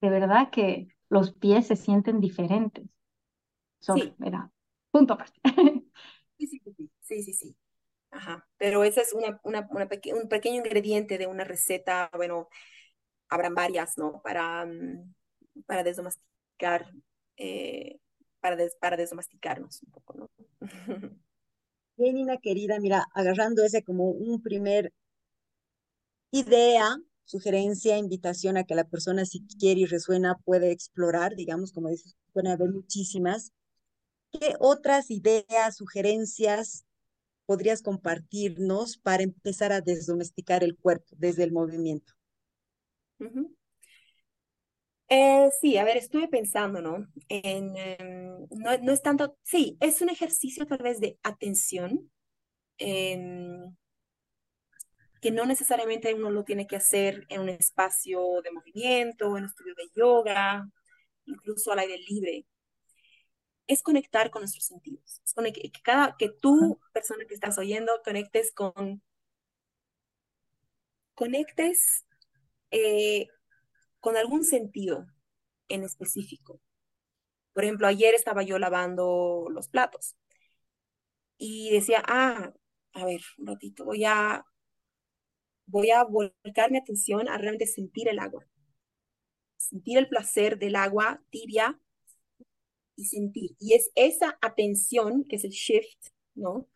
[0.00, 2.86] De verdad que los pies se sienten diferentes.
[3.80, 4.14] sí.
[4.16, 4.50] Mira,
[4.90, 5.40] punto aparte.
[6.46, 6.60] Sí,
[7.00, 7.56] sí, sí, sí,
[8.10, 8.46] Ajá.
[8.58, 12.48] Pero ese es una, un pequeño ingrediente de una receta, bueno,
[13.28, 14.20] habrán varias, ¿no?
[14.22, 15.14] Para, mm,
[15.66, 16.86] para desdomesticar,
[17.36, 17.98] eh,
[18.40, 20.30] para, para desdomesticarnos un poco, ¿no?
[21.96, 24.92] Bien, Nina querida, mira, agarrando ese como un primer
[26.32, 31.88] idea, sugerencia, invitación a que la persona si quiere y resuena puede explorar, digamos, como
[31.90, 33.52] dices, pueden haber muchísimas.
[34.32, 36.84] ¿Qué otras ideas, sugerencias
[37.46, 42.14] podrías compartirnos para empezar a desdomesticar el cuerpo desde el movimiento?
[45.08, 47.06] Eh, sí, a ver, estuve pensando, ¿no?
[47.28, 52.10] En, em, no, es tanto, sí, es un ejercicio tal vez de atención,
[52.78, 53.74] em,
[55.20, 59.44] que no necesariamente uno lo tiene que hacer en un espacio de movimiento, en un
[59.44, 60.68] estudio de yoga,
[61.26, 62.46] incluso al aire libre
[63.66, 65.20] es conectar con nuestros sentidos.
[65.24, 69.02] Es que, cada, que tú, persona que estás oyendo, conectes con,
[71.14, 72.04] conectes
[72.70, 73.28] eh,
[74.00, 75.06] con algún sentido
[75.68, 76.60] en específico.
[77.52, 80.16] Por ejemplo, ayer estaba yo lavando los platos
[81.36, 82.52] y decía, ah,
[82.94, 84.44] a ver, un ratito, voy a,
[85.66, 88.46] voy a volcar mi atención a realmente sentir el agua.
[89.56, 91.78] Sentir el placer del agua tibia
[92.96, 93.56] y sentir.
[93.58, 95.98] Y es esa atención, que es el shift,
[96.34, 96.68] ¿no?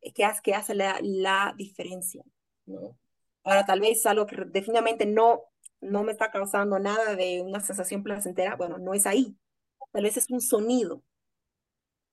[0.00, 2.22] Eh, que hace, que hace la, la diferencia,
[2.66, 2.98] ¿no?
[3.44, 5.42] Ahora, tal vez algo que definitivamente no,
[5.80, 9.36] no me está causando nada de una sensación placentera, bueno, no es ahí.
[9.92, 11.02] Tal vez es un sonido,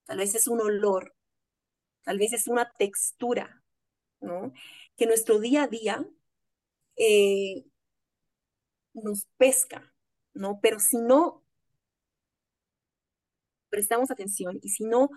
[0.06, 1.16] tal vez es un olor,
[2.04, 3.64] tal vez es una textura,
[4.22, 4.54] ¿no?
[4.98, 6.06] Que nuestro día a día
[6.98, 7.66] eh,
[8.94, 9.94] nos pesca,
[10.34, 10.60] ¿no?
[10.62, 11.44] Pero si no
[13.72, 15.10] prestamos atención y si no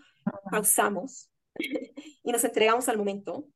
[0.51, 1.29] pausamos
[1.59, 3.47] y nos entregamos al momento,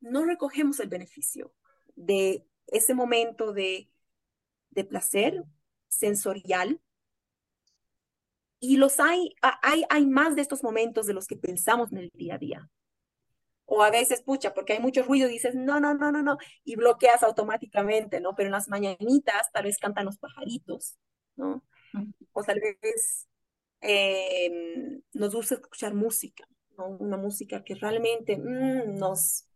[0.00, 1.52] no recogemos el beneficio
[1.94, 3.90] de ese momento de,
[4.70, 5.44] de placer
[5.88, 6.80] sensorial
[8.60, 12.10] y los hay, hay, hay más de estos momentos de los que pensamos en el
[12.14, 12.70] día a día.
[13.64, 16.36] O a veces, pucha, porque hay mucho ruido y dices, no, no, no, no, no,
[16.64, 18.34] y bloqueas automáticamente, ¿no?
[18.34, 20.98] Pero en las mañanitas tal vez cantan los pajaritos,
[21.36, 21.64] ¿no?
[22.32, 23.28] O tal vez
[23.80, 26.44] eh, nos gusta escuchar música,
[26.76, 26.88] ¿no?
[26.88, 29.46] Una música que realmente mm, nos,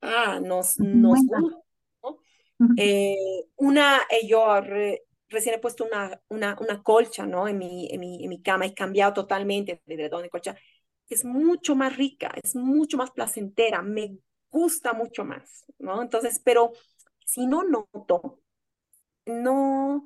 [0.00, 1.38] ah, nos, nos gusta,
[2.02, 2.18] ¿no?
[2.76, 3.16] Eh,
[3.56, 4.60] una, eh, yo
[5.28, 7.48] recién he puesto una, una, una colcha, ¿no?
[7.48, 10.56] En mi, en, mi, en mi cama y cambiado totalmente de dónde colcha.
[11.08, 14.18] Es mucho más rica, es mucho más placentera, me
[14.50, 16.02] gusta mucho más, ¿no?
[16.02, 16.72] Entonces, pero
[17.24, 18.40] si no noto,
[19.26, 20.04] no,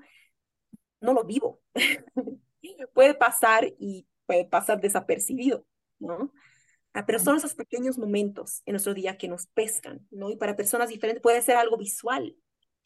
[1.00, 1.60] no lo vivo.
[2.92, 5.66] puede pasar y puede pasar desapercibido,
[5.98, 6.32] ¿no?
[6.92, 10.30] Ah, pero son esos pequeños momentos en nuestro día que nos pescan, ¿no?
[10.30, 12.36] Y para personas diferentes puede ser algo visual.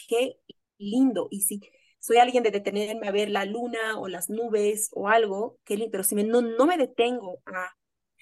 [0.08, 0.40] Qué
[0.78, 1.28] lindo.
[1.30, 1.60] Y si
[2.00, 6.04] soy alguien de detenerme a ver la luna o las nubes o algo, qué pero
[6.04, 7.74] si no, no me detengo a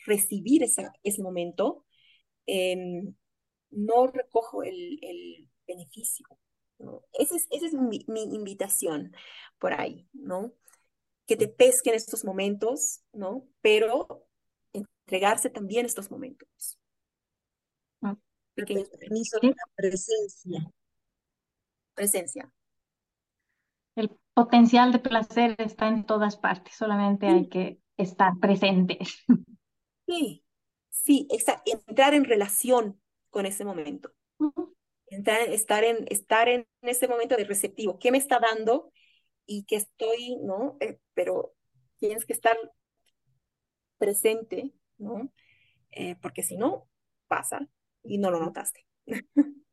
[0.07, 1.85] recibir esa, ese momento,
[2.47, 3.15] em,
[3.71, 6.27] no recojo el, el beneficio.
[6.79, 7.03] ¿no?
[7.13, 9.13] Esa es, esa es mi, mi, invitación
[9.59, 10.53] por ahí, ¿no?
[11.27, 13.49] Que te pesquen estos momentos, ¿no?
[13.61, 14.27] Pero
[14.73, 16.79] entregarse también estos momentos.
[18.03, 18.17] Ah,
[18.55, 20.73] Pequeños permiso de la presencia.
[21.95, 22.53] Presencia
[23.97, 28.99] el potencial de placer está en todas partes, solamente hay que estar presente.
[30.07, 30.45] Sí,
[30.89, 31.27] sí,
[31.65, 33.01] entrar en relación
[33.31, 34.13] con ese momento.
[35.09, 37.99] Entrar, estar, en, estar en ese momento de receptivo.
[37.99, 38.93] ¿Qué me está dando?
[39.47, 40.77] Y que estoy, ¿no?
[40.81, 41.55] Eh, pero
[41.99, 42.57] tienes que estar
[43.99, 45.33] presente, ¿no?
[45.91, 46.89] Eh, porque si no,
[47.29, 47.69] pasa
[48.03, 48.87] y no lo notaste.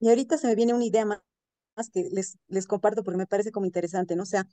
[0.00, 3.50] Y ahorita se me viene una idea más que les, les comparto porque me parece
[3.50, 4.22] como interesante, ¿no?
[4.22, 4.46] O sea,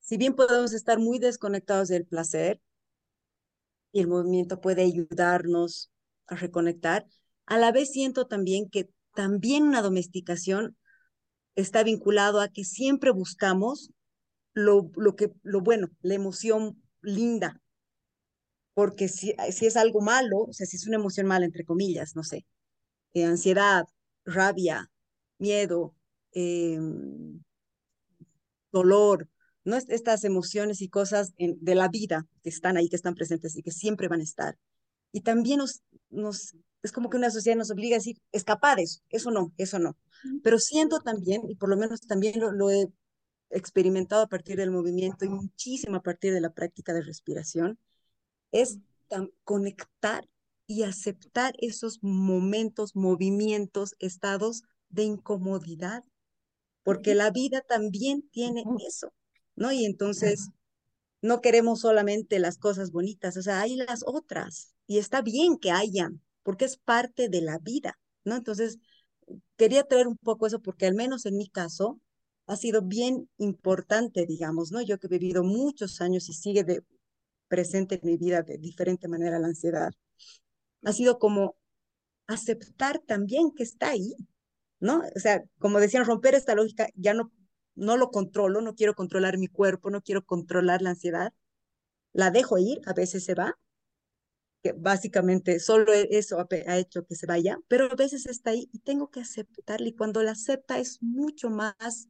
[0.00, 2.60] si bien podemos estar muy desconectados del placer
[3.92, 5.92] y el movimiento puede ayudarnos
[6.26, 7.06] a reconectar,
[7.46, 10.76] a la vez siento también que también una domesticación
[11.54, 13.90] está vinculado a que siempre buscamos
[14.52, 17.60] lo, lo, que, lo bueno, la emoción linda,
[18.74, 22.16] porque si, si es algo malo, o sea, si es una emoción mala, entre comillas,
[22.16, 22.46] no sé,
[23.14, 23.84] eh, ansiedad,
[24.24, 24.90] rabia,
[25.38, 25.94] miedo,
[26.32, 27.42] em,
[28.72, 29.28] dolor,
[29.64, 29.76] ¿no?
[29.76, 33.72] estas emociones y cosas de la vida que están ahí, que están presentes y que
[33.72, 34.58] siempre van a estar.
[35.12, 39.00] Y también nos, nos, es como que una sociedad nos obliga a decir, escapar eso,
[39.10, 39.96] eso no, eso no.
[40.42, 42.88] Pero siento también, y por lo menos también lo, lo he
[43.50, 47.78] experimentado a partir del movimiento y muchísimo a partir de la práctica de respiración,
[48.52, 48.78] es
[49.44, 50.28] conectar
[50.66, 56.04] y aceptar esos momentos, movimientos, estados de incomodidad,
[56.82, 59.12] porque la vida también tiene eso,
[59.56, 59.72] ¿no?
[59.72, 60.50] Y entonces
[61.22, 65.70] no queremos solamente las cosas bonitas, o sea, hay las otras y está bien que
[65.70, 68.36] hayan, porque es parte de la vida, ¿no?
[68.36, 68.78] Entonces,
[69.56, 72.00] quería traer un poco eso porque al menos en mi caso
[72.46, 74.80] ha sido bien importante, digamos, ¿no?
[74.82, 76.82] Yo que he vivido muchos años y sigue de,
[77.50, 79.92] presente en mi vida de diferente manera la ansiedad,
[80.84, 81.56] ha sido como
[82.26, 84.14] aceptar también que está ahí,
[84.78, 85.02] ¿no?
[85.16, 87.32] O sea, como decían, romper esta lógica, ya no,
[87.74, 91.32] no lo controlo, no quiero controlar mi cuerpo, no quiero controlar la ansiedad,
[92.12, 93.58] la dejo ir, a veces se va,
[94.62, 98.68] que básicamente solo e, eso ha, hecho que se vaya, pero a veces está ahí
[98.72, 102.08] y tengo que aceptarla y cuando la acepta es mucho más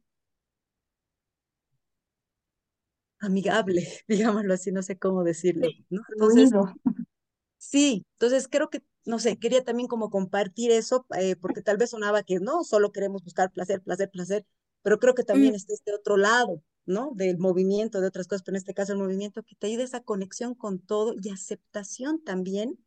[3.19, 6.01] amigable, digámoslo así, no sé cómo decirlo, ¿no?
[6.09, 6.51] Entonces,
[7.57, 11.89] sí, entonces creo que no sé, quería también como compartir eso, eh, porque tal vez
[11.89, 14.45] sonaba que no, solo queremos buscar placer, placer, placer,
[14.83, 15.55] pero creo que también mm.
[15.55, 17.11] está este otro lado, ¿no?
[17.15, 19.85] Del movimiento, de otras cosas, pero en este caso el movimiento que te ayuda a
[19.85, 22.77] esa conexión con todo y aceptación también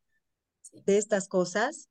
[0.86, 1.88] de estas cosas,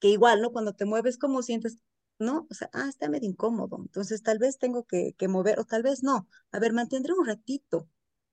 [0.00, 0.52] que igual, ¿no?
[0.52, 1.78] Cuando te mueves, como sientes?
[2.18, 2.46] ¿No?
[2.50, 5.82] O sea, ah, está medio incómodo, entonces tal vez tengo que, que mover, o tal
[5.82, 6.28] vez no.
[6.52, 7.88] A ver, mantendré un ratito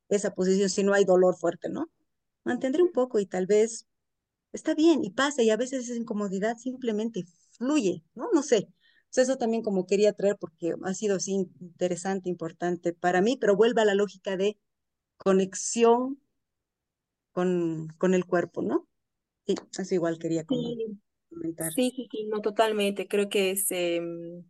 [0.09, 1.89] esa posición si no hay dolor fuerte, ¿no?
[2.43, 3.87] Mantendré un poco y tal vez
[4.53, 8.29] está bien y pasa y a veces esa incomodidad simplemente fluye, ¿no?
[8.33, 8.69] No sé.
[9.21, 13.81] Eso también como quería traer porque ha sido así interesante, importante para mí, pero vuelve
[13.81, 14.57] a la lógica de
[15.17, 16.19] conexión
[17.31, 18.87] con, con el cuerpo, ¿no?
[19.45, 21.71] Sí, eso igual quería comentar.
[21.73, 23.07] Sí, sí, sí, no, totalmente.
[23.07, 24.43] Creo que es em,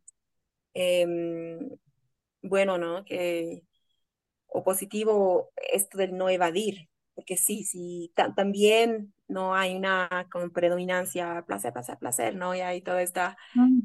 [0.73, 1.69] em,
[2.41, 3.06] bueno, ¿no?
[3.06, 3.64] Que,
[4.48, 11.73] o positivo esto del no evadir, porque sí, sí, también no hay una predominancia placer,
[11.73, 12.56] placer, placer, ¿no?
[12.56, 13.81] Y hay toda esta mm.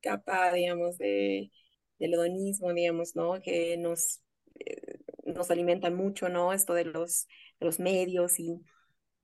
[0.00, 1.50] Capa, digamos, de,
[1.98, 3.40] del hedonismo, digamos, ¿no?
[3.42, 4.22] Que nos,
[4.54, 6.52] eh, nos alimentan mucho, ¿no?
[6.52, 7.26] Esto de los,
[7.60, 8.60] de los medios y,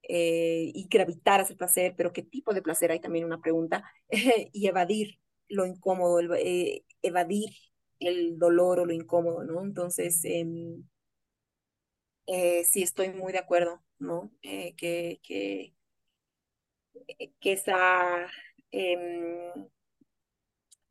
[0.04, 2.90] eh, y gravitar hacia el placer, pero ¿qué tipo de placer?
[2.92, 3.84] Hay también una pregunta.
[4.52, 5.18] y evadir
[5.48, 7.50] lo incómodo, eh, evadir
[8.00, 9.62] el dolor o lo incómodo, ¿no?
[9.62, 10.84] Entonces, em,
[12.64, 14.32] sí estoy muy de acuerdo, ¿no?
[14.42, 14.74] que,
[15.22, 15.74] que,
[17.40, 18.28] que esa...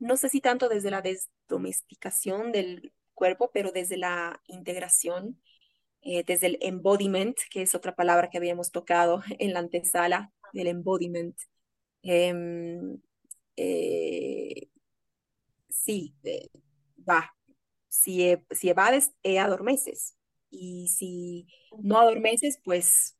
[0.02, 5.40] No sé si tanto desde la desdomesticación del cuerpo, pero desde la integración,
[6.02, 10.68] eh, desde el embodiment, que es otra palabra que habíamos tocado en la antesala del
[10.68, 11.38] embodiment.
[12.02, 12.99] Em,
[13.57, 14.69] eh,
[15.69, 16.49] sí, eh,
[17.07, 17.36] va.
[17.88, 20.18] Si, e, si evades, adormeces.
[20.49, 21.48] Y si
[21.78, 23.18] no adormeces, pues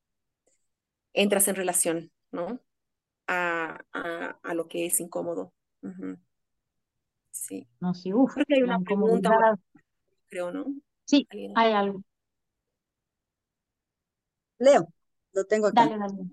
[1.14, 2.60] entras en relación, ¿no?
[3.28, 3.86] A,
[4.42, 5.54] a, lo que es incómodo.
[7.32, 7.68] Sí.
[7.80, 8.34] No, sí, uff.
[8.34, 9.58] Creo que hay una pregunta,
[10.30, 10.66] creo, ¿no?
[11.06, 12.04] Sí, hay algo.
[14.60, 14.88] Leo,
[15.34, 15.86] lo tengo acá.
[15.86, 16.30] Dale, dale.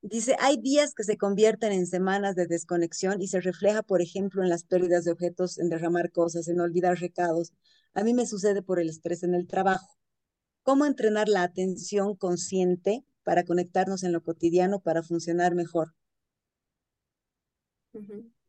[0.00, 4.44] Dice, hay días que se convierten en semanas de desconexión y se refleja, por ejemplo,
[4.44, 7.52] en las pérdidas de objetos, en derramar cosas, en olvidar recados.
[7.94, 9.98] A mí me sucede por el estrés en el trabajo.
[10.62, 15.94] ¿Cómo entrenar la atención consciente para conectarnos en lo cotidiano para funcionar mejor?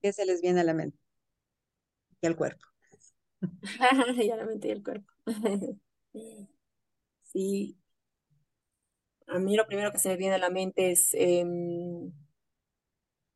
[0.01, 0.99] ¿Qué se les viene a la mente?
[2.22, 2.66] Y al cuerpo.
[4.24, 5.12] y a la mente y al cuerpo.
[7.24, 7.78] sí.
[9.28, 12.12] A mí lo primero que se me viene a la mente es em,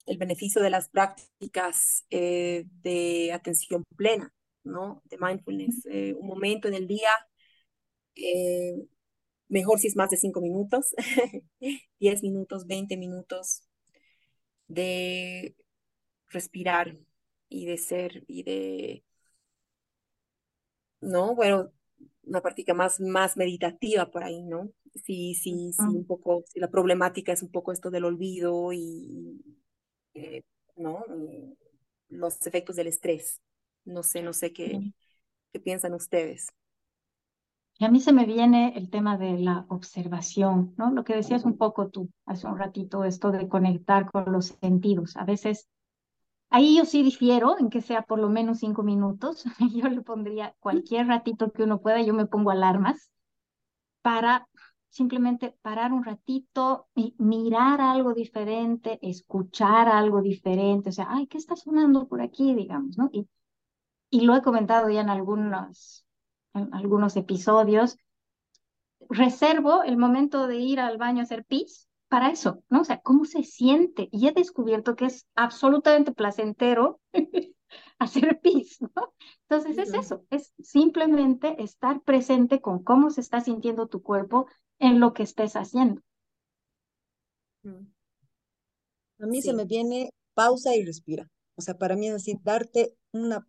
[0.06, 4.34] el beneficio de las prácticas eh, de atención plena,
[4.64, 5.02] ¿no?
[5.06, 5.86] De mindfulness.
[5.86, 7.10] Eh, un momento en el día,
[8.16, 8.76] eh,
[9.48, 10.96] mejor si es más de cinco minutos,
[12.00, 13.64] diez minutos, veinte minutos
[14.68, 15.56] de
[16.30, 16.98] respirar,
[17.54, 19.04] y de ser y de,
[21.02, 21.36] ¿no?
[21.36, 21.72] Bueno,
[22.24, 24.70] una práctica más, más meditativa por ahí, ¿no?
[24.96, 29.42] Sí, sí, sí, un poco, si la problemática es un poco esto del olvido y,
[30.14, 30.44] eh,
[30.76, 31.04] ¿no?
[32.10, 33.42] los efectos del estrés.
[33.86, 34.94] No sé, no sé qué,
[35.52, 36.48] qué piensan ustedes.
[37.80, 40.92] Y a mí se me viene el tema de la observación, ¿no?
[40.92, 45.18] Lo que decías un poco tú hace un ratito, esto de conectar con los sentidos.
[45.18, 45.68] A veces
[46.56, 49.44] Ahí yo sí difiero en que sea por lo menos cinco minutos.
[49.74, 53.10] Yo le pondría cualquier ratito que uno pueda, yo me pongo alarmas
[54.04, 54.48] para
[54.90, 61.40] simplemente parar un ratito y mirar algo diferente, escuchar algo diferente, o sea, ay, ¿qué
[61.40, 63.10] está sonando por aquí, digamos, ¿no?
[63.12, 63.28] Y,
[64.24, 66.06] lo he comentado ya en algunos,
[66.54, 67.98] en algunos episodios,
[69.10, 72.82] reservo el momento de ir al baño a hacer pis para eso, ¿no?
[72.82, 74.08] O sea, ¿cómo se siente?
[74.12, 77.02] Y he descubierto que es absolutamente placentero
[77.98, 79.16] hacer pis, ¿no?
[79.50, 84.46] Entonces es eso, es simplemente estar presente con cómo se está sintiendo tu cuerpo
[84.78, 86.04] en lo que estés haciendo.
[87.64, 87.88] Mm.
[89.18, 91.28] A mí se me viene pausa y respira.
[91.56, 93.44] O sea, para mí es así, darte una,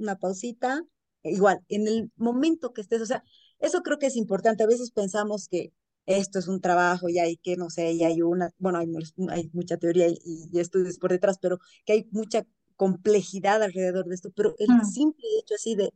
[0.00, 0.82] una pausita,
[1.22, 3.22] igual, en el momento que estés, o sea,
[3.60, 4.64] eso creo que es importante.
[4.64, 5.72] A veces pensamos que
[6.18, 8.88] esto es un trabajo y hay que, no sé, y hay una, bueno, hay,
[9.30, 12.44] hay mucha teoría y, estudios por detrás, pero que hay mucha
[12.76, 14.84] complejidad alrededor de esto, pero el mm.
[14.84, 15.92] simple hecho así de,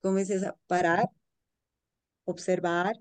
[0.00, 1.08] como dices, parar,
[2.24, 2.96] observar,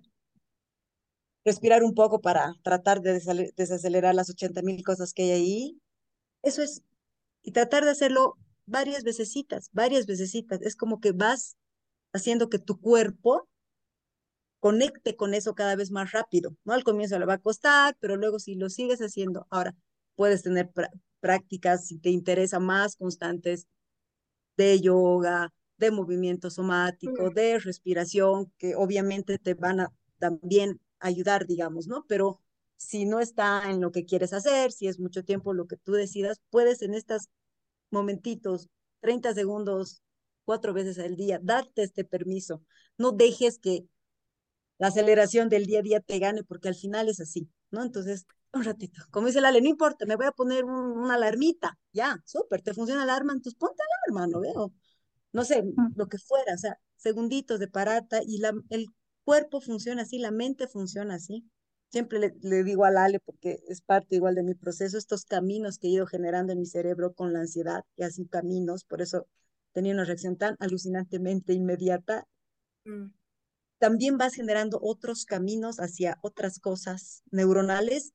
[1.46, 3.22] respirar un poco para tratar de
[3.56, 5.82] desacelerar las 80 mil cosas que hay ahí,
[6.42, 6.82] eso es,
[7.42, 8.36] y tratar de hacerlo
[8.66, 11.58] varias vecesitas, varias vecesitas, es como que vas
[12.14, 13.49] haciendo que tu cuerpo
[14.60, 16.74] conecte con eso cada vez más rápido, ¿no?
[16.74, 19.76] Al comienzo le va a costar, pero luego si lo sigues haciendo, ahora
[20.16, 20.70] puedes tener
[21.20, 23.68] prácticas, si te interesa, más constantes
[24.58, 31.88] de yoga, de movimiento somático, de respiración, que obviamente te van a también ayudar, digamos,
[31.88, 32.06] ¿no?
[32.08, 32.42] Pero
[32.76, 35.94] si no está en lo que quieres hacer, si es mucho tiempo lo que tú
[35.94, 37.30] decidas, puedes en estos
[37.92, 38.70] momentitos,
[39.02, 40.02] 30 segundos,
[40.44, 42.62] cuatro veces al día, darte este permiso.
[42.98, 43.86] No dejes que
[44.80, 47.84] la aceleración del día a día te gane, porque al final es así, ¿no?
[47.84, 52.18] Entonces, un ratito, como dice Lale, no importa, me voy a poner una alarmita, ya,
[52.26, 54.74] súper, te funciona la alarma, entonces ponte alarma, no veo,
[55.34, 55.94] no sé, mm.
[55.96, 58.88] lo que fuera, o sea, segunditos de parata y la, el
[59.24, 61.46] cuerpo funciona así, la mente funciona así.
[61.92, 65.78] Siempre le, le digo a Lale, porque es parte igual de mi proceso, estos caminos
[65.78, 69.28] que he ido generando en mi cerebro con la ansiedad, y así caminos, por eso
[69.74, 72.28] tenía una reacción tan alucinantemente inmediata.
[72.86, 73.19] Mm
[73.80, 78.14] también vas generando otros caminos hacia otras cosas neuronales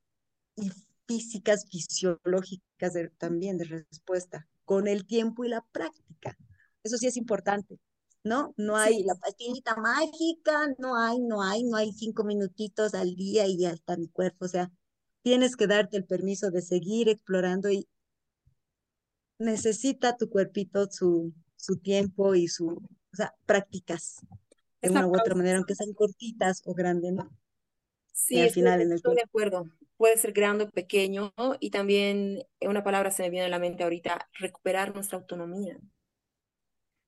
[0.56, 0.70] y
[1.06, 6.36] físicas, fisiológicas también de respuesta, con el tiempo y la práctica.
[6.82, 7.80] Eso sí es importante,
[8.22, 8.54] ¿no?
[8.56, 13.46] No hay la pastillita mágica, no hay, no hay, no hay cinco minutitos al día
[13.46, 14.44] y ya está mi cuerpo.
[14.44, 14.70] O sea,
[15.22, 17.88] tienes que darte el permiso de seguir explorando y
[19.38, 24.20] necesita tu cuerpito su, su tiempo y su, o sea, prácticas
[24.84, 27.30] de una u otra manera, aunque sean cortitas o grandes, ¿no?
[28.12, 29.66] Sí, al final en el estoy de acuerdo.
[29.96, 33.82] Puede ser grande o pequeño y también una palabra se me viene a la mente
[33.82, 35.78] ahorita, recuperar nuestra autonomía.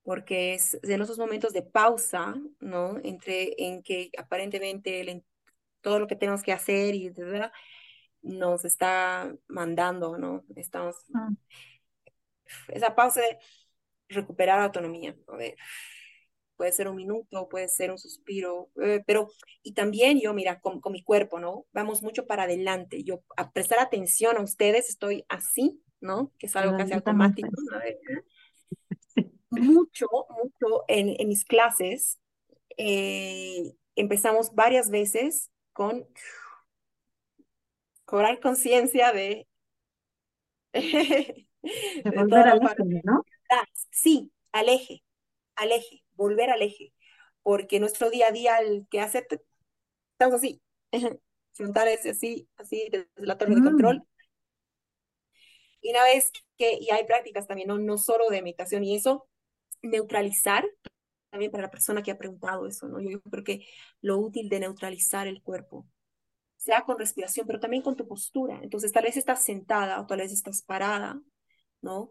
[0.02, 2.98] Porque es en esos momentos de pausa, ¿no?
[3.02, 5.24] Entre en que aparentemente
[5.80, 7.12] todo lo que tenemos que hacer y
[8.22, 10.44] nos está mandando, ¿no?
[10.56, 11.30] Estamos ah.
[12.68, 13.38] esa pausa de
[14.08, 15.16] recuperar autonomía.
[15.28, 15.56] A ver,
[16.56, 19.28] puede ser un minuto, puede ser un suspiro, eh, pero,
[19.62, 21.66] y también yo, mira, con, con, mi cuerpo, ¿no?
[21.72, 23.04] Vamos mucho para adelante.
[23.04, 26.32] Yo, a prestar atención a ustedes, estoy así, ¿no?
[26.38, 27.48] Que es algo casi automático.
[29.50, 32.18] mucho, mucho en, en mis clases,
[32.76, 36.06] eh, empezamos varias veces con
[38.04, 39.46] cobrar conciencia de...
[40.72, 41.46] de,
[42.04, 42.60] volver al
[43.04, 43.22] ¿no?
[43.90, 45.02] Sí, al eje,
[45.54, 46.92] al eje volver al eje,
[47.42, 49.26] porque nuestro día a día, el que hace,
[50.12, 50.60] estamos así,
[51.52, 53.64] frontales así, así, desde la torre de mm.
[53.64, 54.02] control.
[55.80, 59.28] Y una vez que, y hay prácticas también, no, no solo de meditación y eso,
[59.82, 60.64] neutralizar,
[61.30, 63.00] también para la persona que ha preguntado eso, ¿no?
[63.00, 63.66] Yo, yo creo que
[64.00, 65.86] lo útil de neutralizar el cuerpo,
[66.56, 68.58] sea con respiración, pero también con tu postura.
[68.62, 71.20] Entonces, tal vez estás sentada o tal vez estás parada,
[71.80, 72.10] ¿no?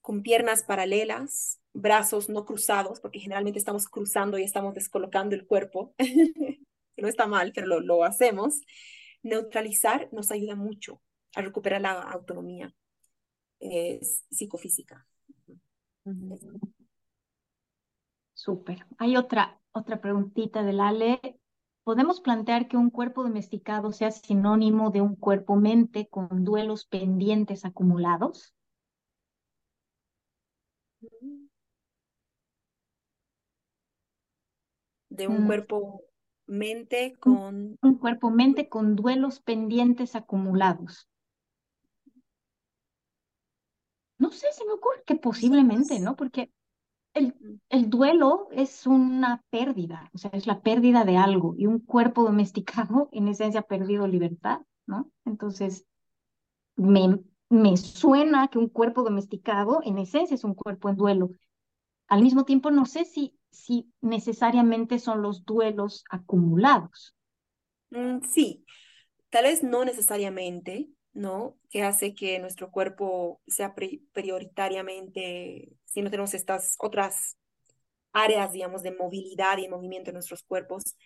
[0.00, 5.94] Con piernas paralelas, brazos no cruzados, porque generalmente estamos cruzando y estamos descolocando el cuerpo,
[5.96, 6.02] que
[6.96, 8.60] no está mal, pero lo, lo hacemos,
[9.22, 11.00] neutralizar nos ayuda mucho
[11.34, 12.74] a recuperar la autonomía
[14.30, 15.06] psicofísica.
[18.34, 18.86] Súper.
[18.98, 21.20] Hay otra, otra preguntita del Ale.
[21.84, 28.54] ¿Podemos plantear que un cuerpo domesticado sea sinónimo de un cuerpo-mente con duelos pendientes acumulados?
[35.16, 35.46] De un mm.
[35.46, 36.02] cuerpo
[36.46, 37.78] mente con...
[37.80, 41.08] Un cuerpo mente con duelos pendientes acumulados.
[44.18, 46.16] No sé, se me ocurre que posiblemente, ¿no?
[46.16, 46.52] Porque
[47.14, 47.34] el,
[47.68, 52.22] el, duelo es una pérdida, o sea, es la pérdida de algo y un cuerpo
[52.22, 55.10] domesticado en esencia ha perdido libertad, ¿no?
[55.24, 55.86] Entonces,
[56.76, 57.18] me,
[57.50, 61.30] me suena que un cuerpo domesticado en esencia es un cuerpo en duelo.
[62.08, 67.14] Al mismo tiempo, no sé si si necesariamente son los duelos acumulados.
[67.90, 68.64] Mm, sí,
[69.30, 71.58] tal vez no necesariamente, ¿no?
[71.70, 73.74] Que hace que nuestro cuerpo sea
[74.12, 77.36] prioritariamente, si no tenemos estas otras
[78.12, 80.96] áreas, digamos, de movilidad y movimiento en nuestros cuerpos,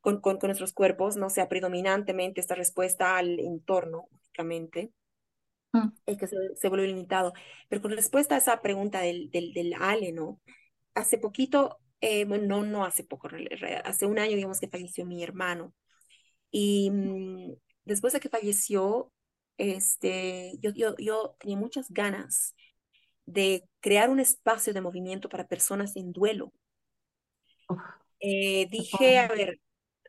[0.00, 4.92] con, con, nuestros cuerpos, no sea predominantemente esta respuesta al entorno, únicamente,
[5.72, 5.88] mm.
[6.06, 7.32] es que se, se, vuelve limitado.
[7.68, 10.40] Pero con respuesta a esa pregunta del, del, del Ale, ¿no?
[10.94, 13.28] Hace poquito, eh, bueno, no, no hace poco,
[13.84, 15.74] hace un año, digamos que falleció mi hermano.
[16.50, 17.54] Y mm,
[17.84, 19.12] después de que falleció,
[19.58, 22.54] este, yo, yo, yo tenía muchas ganas
[23.26, 26.52] de crear un espacio de movimiento para personas en duelo.
[28.20, 29.60] Eh, dije, a ver,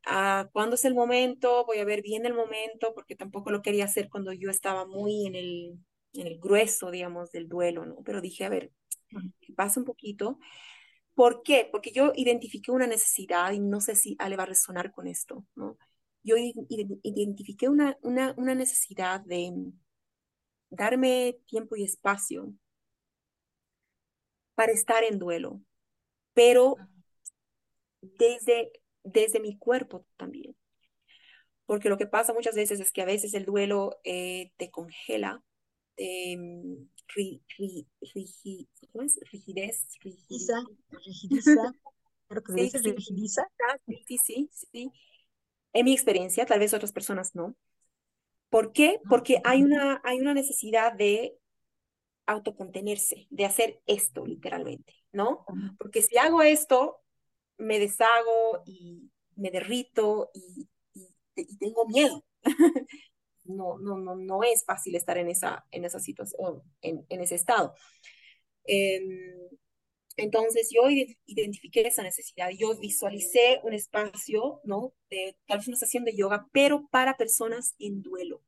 [0.05, 1.65] ¿a ¿cuándo es el momento?
[1.65, 5.27] Voy a ver bien el momento, porque tampoco lo quería hacer cuando yo estaba muy
[5.27, 5.79] en el,
[6.13, 7.97] en el grueso, digamos, del duelo, ¿no?
[8.03, 8.71] Pero dije, a ver,
[9.55, 10.39] pasa un poquito.
[11.13, 11.67] ¿Por qué?
[11.71, 15.45] Porque yo identifiqué una necesidad y no sé si Ale va a resonar con esto,
[15.55, 15.77] ¿no?
[16.23, 19.51] Yo identifiqué una, una, una necesidad de
[20.69, 22.53] darme tiempo y espacio
[24.55, 25.61] para estar en duelo,
[26.33, 26.75] pero
[28.01, 28.71] desde,
[29.03, 30.55] desde mi cuerpo también.
[31.65, 35.41] Porque lo que pasa muchas veces es que a veces el duelo eh, te congela,
[35.95, 36.37] te,
[38.91, 39.19] ¿cómo es?
[39.31, 40.63] rigidez, rigidiza,
[41.05, 41.73] rigidiza,
[42.27, 43.47] creo que dice rigidiza.
[44.07, 44.91] Sí, sí, sí.
[45.73, 47.55] En mi experiencia, tal vez otras personas no.
[48.49, 48.99] ¿Por qué?
[49.05, 51.37] Ah, Porque hay una, hay una necesidad de
[52.25, 55.45] autocontenerse, de hacer esto literalmente, ¿no?
[55.77, 57.01] Porque si hago esto,
[57.57, 60.67] me deshago y me derrito y,
[61.35, 62.23] y tengo miedo.
[63.43, 67.35] no, no, no, no es fácil estar en esa, en esa situación, en, en ese
[67.35, 67.73] estado.
[68.65, 69.31] Em,
[70.17, 70.83] entonces yo
[71.25, 74.93] identifiqué esa necesidad, yo visualicé un espacio, ¿no?
[75.09, 78.41] De tal vez una estación de yoga, pero para personas en duelo.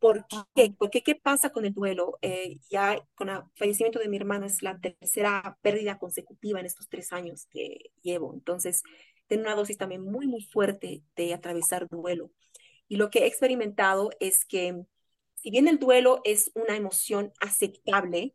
[0.00, 0.74] ¿Por qué?
[0.76, 2.18] Porque ¿qué pasa con el duelo?
[2.22, 6.88] Eh, ya con el fallecimiento de mi hermano es la tercera pérdida consecutiva en estos
[6.88, 8.34] tres años que llevo.
[8.34, 8.82] Entonces,
[9.28, 12.30] tengo una dosis también muy, muy fuerte de atravesar duelo.
[12.88, 14.84] Y lo que he experimentado es que
[15.34, 18.34] si bien el duelo es una emoción aceptable,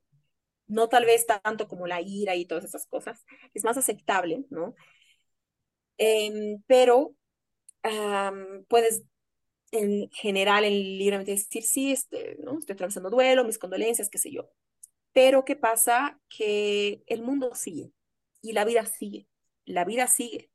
[0.67, 4.75] no tal vez tanto como la ira y todas esas cosas, es más aceptable, ¿no?
[5.97, 7.15] Em, pero
[8.67, 9.03] puedes
[9.71, 12.59] en general, en libremente decir, sí, este, ¿no?
[12.59, 14.51] estoy atravesando duelo, mis condolencias, qué sé yo.
[15.13, 16.19] Pero ¿qué pasa?
[16.29, 17.91] Que el mundo sigue
[18.41, 19.27] y la vida sigue,
[19.65, 20.51] la vida sigue.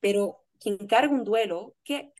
[0.00, 2.12] Pero quien carga un duelo, ¿qué,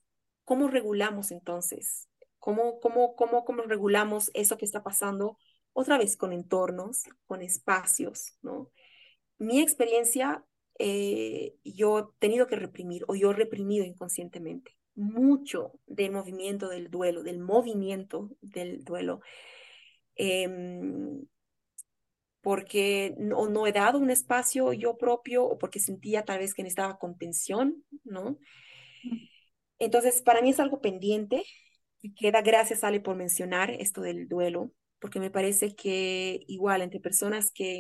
[0.47, 2.09] ¿cómo regulamos entonces?
[2.39, 5.37] ¿Cómo, cómo, cómo, ¿Cómo regulamos eso que está pasando
[5.75, 8.39] otra vez con entornos, con espacios?
[8.41, 8.71] ¿no?
[9.37, 10.47] Mi experiencia,
[10.79, 16.91] eh, yo he tenido que reprimir o yo he reprimido inconscientemente mucho del movimiento del
[16.91, 19.21] duelo, del movimiento del duelo,
[20.15, 21.27] em,
[22.41, 26.63] porque no, no he dado un espacio yo propio o porque sentía tal vez que
[26.63, 28.39] necesitaba contención, ¿no?
[29.79, 31.43] Entonces, para mí es algo pendiente
[32.15, 37.51] queda gracias, Ale, por mencionar esto del duelo, porque me parece que igual entre personas
[37.53, 37.79] que,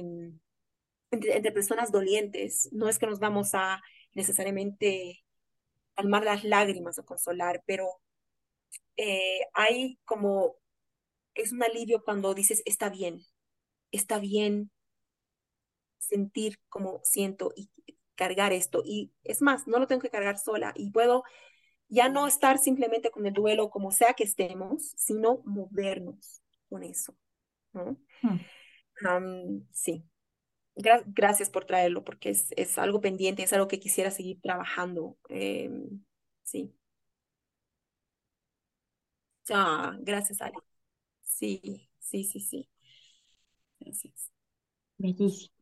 [1.11, 3.81] entre, entre personas dolientes, no es que nos vamos a
[4.15, 5.25] necesariamente
[5.95, 7.89] calmar las lágrimas o consolar, pero
[8.97, 10.57] eh, hay como,
[11.35, 13.23] es un alivio cuando dices, está bien,
[13.93, 14.71] está bien
[15.99, 17.71] sentir como siento y
[18.15, 18.83] cargar esto.
[18.85, 21.25] Y es más, no lo tengo que cargar sola y puedo
[21.89, 27.17] ya no estar simplemente con el duelo como sea que estemos, sino movernos con eso.
[27.73, 27.97] ¿no?
[28.23, 29.61] Hmm.
[29.71, 30.05] sí,
[30.75, 35.17] gracias por traerlo, porque es, es, algo pendiente, es algo que quisiera seguir trabajando.
[35.29, 36.05] Em,
[36.43, 36.75] sí.
[39.51, 40.55] Ah, gracias, Ale.
[41.23, 42.69] Sí, sí, sí, sí.
[43.81, 44.31] Gracias.
[44.99, 45.56] Bellísimo.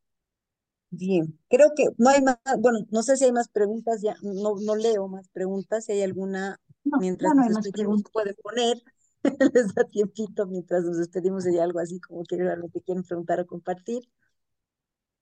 [0.96, 4.54] Bien, creo que no hay más, bueno, no sé si hay más preguntas, ya no,
[4.60, 6.60] no leo más preguntas, si hay alguna,
[7.00, 8.80] mientras nos despedimos puede poner,
[9.54, 13.40] les da tiempito mientras nos despedimos si hay algo así como que realmente quieren preguntar
[13.40, 14.04] o compartir.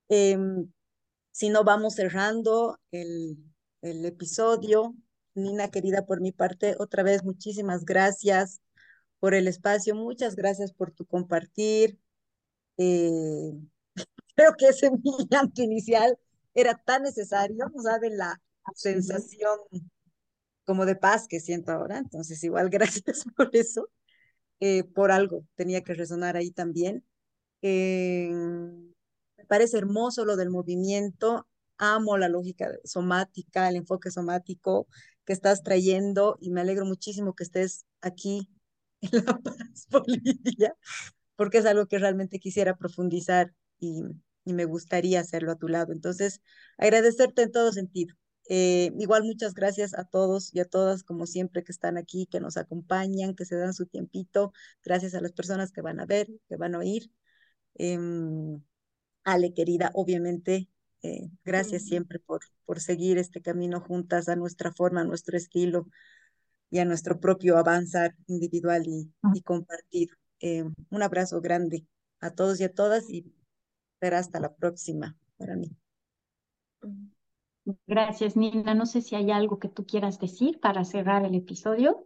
[0.09, 0.71] Em,
[1.31, 3.37] si no, vamos cerrando el,
[3.81, 4.95] el episodio.
[5.35, 8.61] Nina, querida, por mi parte, otra vez muchísimas gracias
[9.19, 11.99] por el espacio, muchas gracias por tu compartir.
[12.77, 13.53] Eh,
[14.35, 16.17] creo que ese mi llanto inicial
[16.53, 18.41] era tan necesario, no saben la
[18.75, 19.59] sensación
[20.65, 22.69] como de paz que siento ahora, entonces igual
[23.03, 23.89] gracias por eso,
[24.59, 27.05] eh, por algo tenía que resonar ahí también.
[27.61, 28.29] Eh,
[29.37, 31.47] me parece hermoso lo del movimiento,
[31.77, 34.87] amo la lógica somática, el enfoque somático
[35.25, 38.49] que estás trayendo y me alegro muchísimo que estés aquí
[39.01, 40.75] en La Paz, Bolivia,
[41.35, 43.53] porque es algo que realmente quisiera profundizar
[43.83, 44.03] y,
[44.45, 45.93] y me gustaría hacerlo a tu lado.
[45.93, 46.41] Entonces,
[46.77, 48.15] agradecerte en todo sentido.
[48.49, 52.39] Eh, igual muchas gracias a todos y a todas, como siempre, que están aquí, que
[52.41, 54.53] nos acompañan, que se dan su tiempito.
[54.83, 57.11] Gracias a las personas que van a ver, que van a oír.
[57.75, 57.97] Eh,
[59.23, 60.69] Ale, querida, obviamente,
[61.01, 65.87] eh, gracias siempre por, por seguir este camino juntas a nuestra forma, a nuestro estilo
[66.69, 70.15] y a nuestro propio avanzar individual y, y compartido.
[70.41, 71.85] Eh, un abrazo grande
[72.19, 73.25] a todos y a todas y
[74.03, 75.71] será hasta la próxima para mí.
[77.87, 78.75] Gracias, Nina.
[78.75, 82.05] No sé si hay algo que tú quieras decir para cerrar el episodio.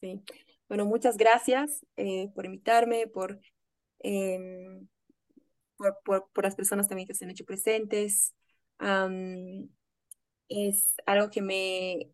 [0.00, 0.22] Sí,
[0.70, 3.38] bueno, muchas gracias eh, por invitarme, por
[3.98, 4.88] em,
[5.76, 8.34] por, por, las personas también que se han hecho presentes.
[10.48, 12.10] es algo que me,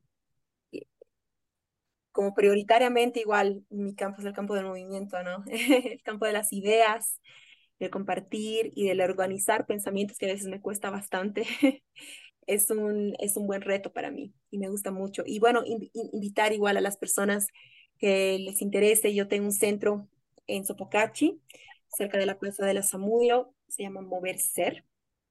[2.10, 5.44] como prioritariamente igual, mi campo es el campo del movimiento, ¿no?
[5.46, 7.20] el campo de las ideas,
[7.84, 11.44] de compartir y de organizar pensamientos que a veces me cuesta bastante.
[12.46, 15.22] es un, es un buen reto para mí y me gusta mucho.
[15.26, 17.48] Y bueno, invitar igual a las personas
[17.98, 19.14] que les interese.
[19.14, 20.08] Yo tengo un centro
[20.46, 21.40] en Sopocachi,
[21.88, 24.84] cerca de la Plaza de la Samudio, se llama Mover Ser,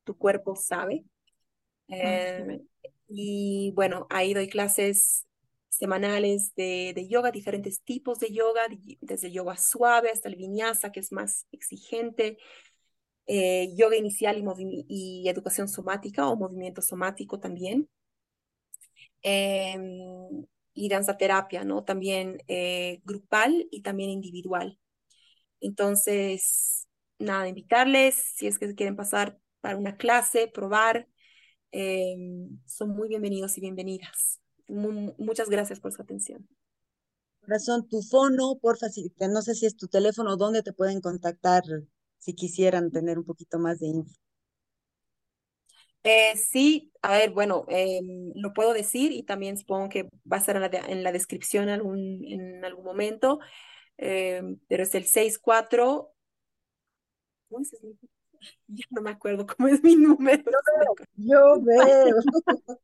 [0.03, 1.03] tu cuerpo sabe.
[1.89, 2.61] Ah, eh,
[3.07, 5.25] y bueno, ahí doy clases
[5.71, 8.61] semanales de, de, yoga, diferentes tipos de yoga,
[9.01, 12.37] desde yoga suave hasta el vinyasa, que es más exigente,
[13.27, 14.43] eh, yoga inicial
[14.89, 17.89] y, educación somática o movimiento somático también.
[19.23, 21.83] Em, y danza terapia, ¿no?
[21.83, 24.79] También eh, grupal y también individual.
[25.61, 26.87] Entonces,
[27.19, 31.07] nada, invitarles, si es que quieren pasar para una clase, probar,
[31.71, 34.40] em, son muy bienvenidos y bienvenidas.
[34.71, 36.47] Muchas gracias por su atención.
[37.41, 41.63] Corazón, tu fono, porfa, si, no sé si es tu teléfono, ¿dónde te pueden contactar
[42.19, 44.15] si quisieran tener un poquito más de info?
[46.03, 50.39] Eh, sí, a ver, bueno, em, lo puedo decir y también supongo que va a
[50.39, 53.39] estar en la, en la descripción algún, en algún momento,
[53.97, 56.13] em, pero es el 64.
[57.49, 57.71] ¿Cómo es
[58.67, 60.43] Ya no me acuerdo cómo es mi número.
[61.15, 62.15] Yo veo.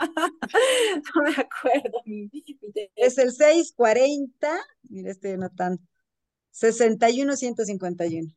[1.14, 2.02] no me acuerdo.
[2.96, 4.58] es el 640,
[4.88, 5.82] mira, estoy anotando.
[6.50, 8.34] 61 151.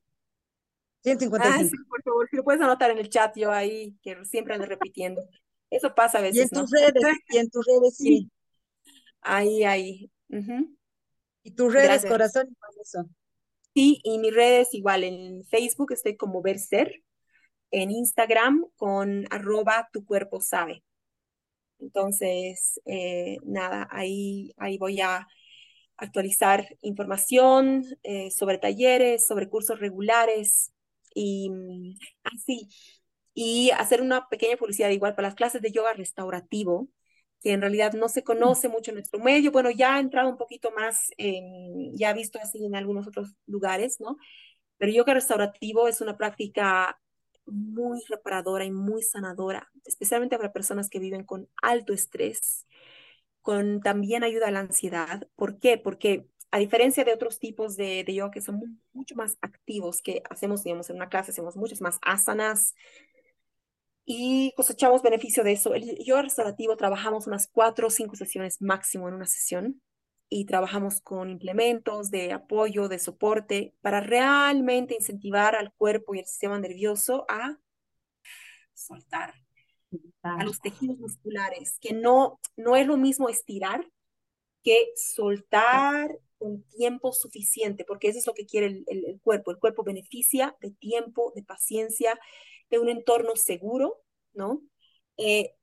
[1.04, 1.38] 155.
[1.44, 4.54] Ah, sí, por favor, si lo puedes anotar en el chat, yo ahí, que siempre
[4.54, 5.22] ando repitiendo.
[5.70, 6.38] Eso pasa a veces.
[6.38, 8.30] Y en tus redes, y en tus redes, sí.
[9.26, 10.12] Ahí, ahí.
[11.44, 13.10] Y tus redes, corazón, y eso.
[13.74, 17.02] Sí, y mis redes igual, en Facebook estoy como Verser,
[17.72, 20.84] en Instagram con arroba tu cuerpo sabe.
[21.84, 25.28] Entonces, eh, nada, ahí, ahí voy a
[25.98, 30.74] actualizar información eh, sobre talleres, sobre cursos regulares
[31.14, 31.52] y
[32.24, 32.70] así.
[33.34, 36.88] Y hacer una pequeña publicidad igual para las clases de yoga restaurativo,
[37.42, 39.52] que en realidad no se conoce mucho en nuestro medio.
[39.52, 44.00] Bueno, ya ha entrado un poquito más, ya ha visto así en algunos otros lugares,
[44.00, 44.18] ¿no?
[44.78, 47.00] Pero yoga restaurativo es una práctica
[47.46, 52.66] muy reparadora y muy sanadora, especialmente para personas que viven con alto estrés,
[53.42, 55.28] con también ayuda a la ansiedad.
[55.36, 55.78] ¿Por qué?
[55.78, 60.22] Porque a diferencia de otros tipos de, de yoga que son mucho más activos, que
[60.30, 62.76] hacemos, digamos, en una clase, hacemos muchas más asanas
[64.06, 65.74] y cosechamos beneficio de eso.
[65.74, 69.82] El yoga restaurativo trabajamos unas cuatro o cinco sesiones máximo en una sesión
[70.34, 76.26] y trabajamos con implementos de apoyo, de soporte, para realmente incentivar al cuerpo y al
[76.26, 77.60] sistema nervioso a
[78.74, 79.36] soltar
[80.24, 83.88] a los tejidos musculares, que no, no es lo mismo estirar
[84.64, 89.52] que soltar un tiempo suficiente, porque eso es lo que quiere el, el, cuerpo.
[89.52, 92.20] El cuerpo beneficia de tiempo, de paciencia,
[92.72, 94.02] de un entorno seguro,
[94.34, 94.62] ¿no?
[95.18, 95.54] Eh,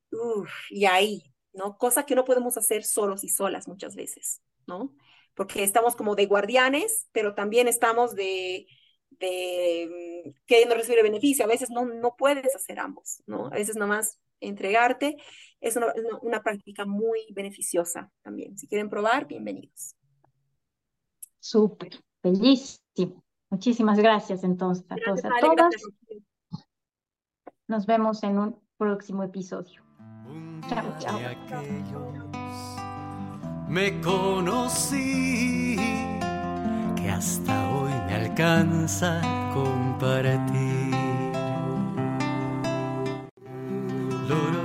[0.71, 1.77] y ahí, ¿no?
[1.77, 4.43] Cosa que no podemos hacer solos y solas muchas veces.
[4.71, 4.95] ¿No?
[5.35, 8.67] Porque estamos como de guardianes, pero también estamos de,
[9.11, 11.45] de mm, queriendo recibir beneficio.
[11.45, 13.49] A veces no, no puedes hacer ambos, ¿no?
[13.49, 15.17] A veces nomás entregarte
[15.61, 15.93] es una,
[16.23, 18.57] una, práctica muy beneficiosa también.
[18.57, 19.95] Si quieren probar, bienvenidos.
[21.39, 23.23] Súper, bellísimo.
[23.51, 25.75] Muchísimas gracias entonces a todos a todas.
[27.69, 29.83] Nos vemos en un próximo episodio.
[30.69, 32.30] Chao, chao
[33.71, 35.77] me conocí,
[36.97, 39.21] que hasta hoy me alcanza
[39.55, 40.91] compartir.
[44.29, 44.60] Loro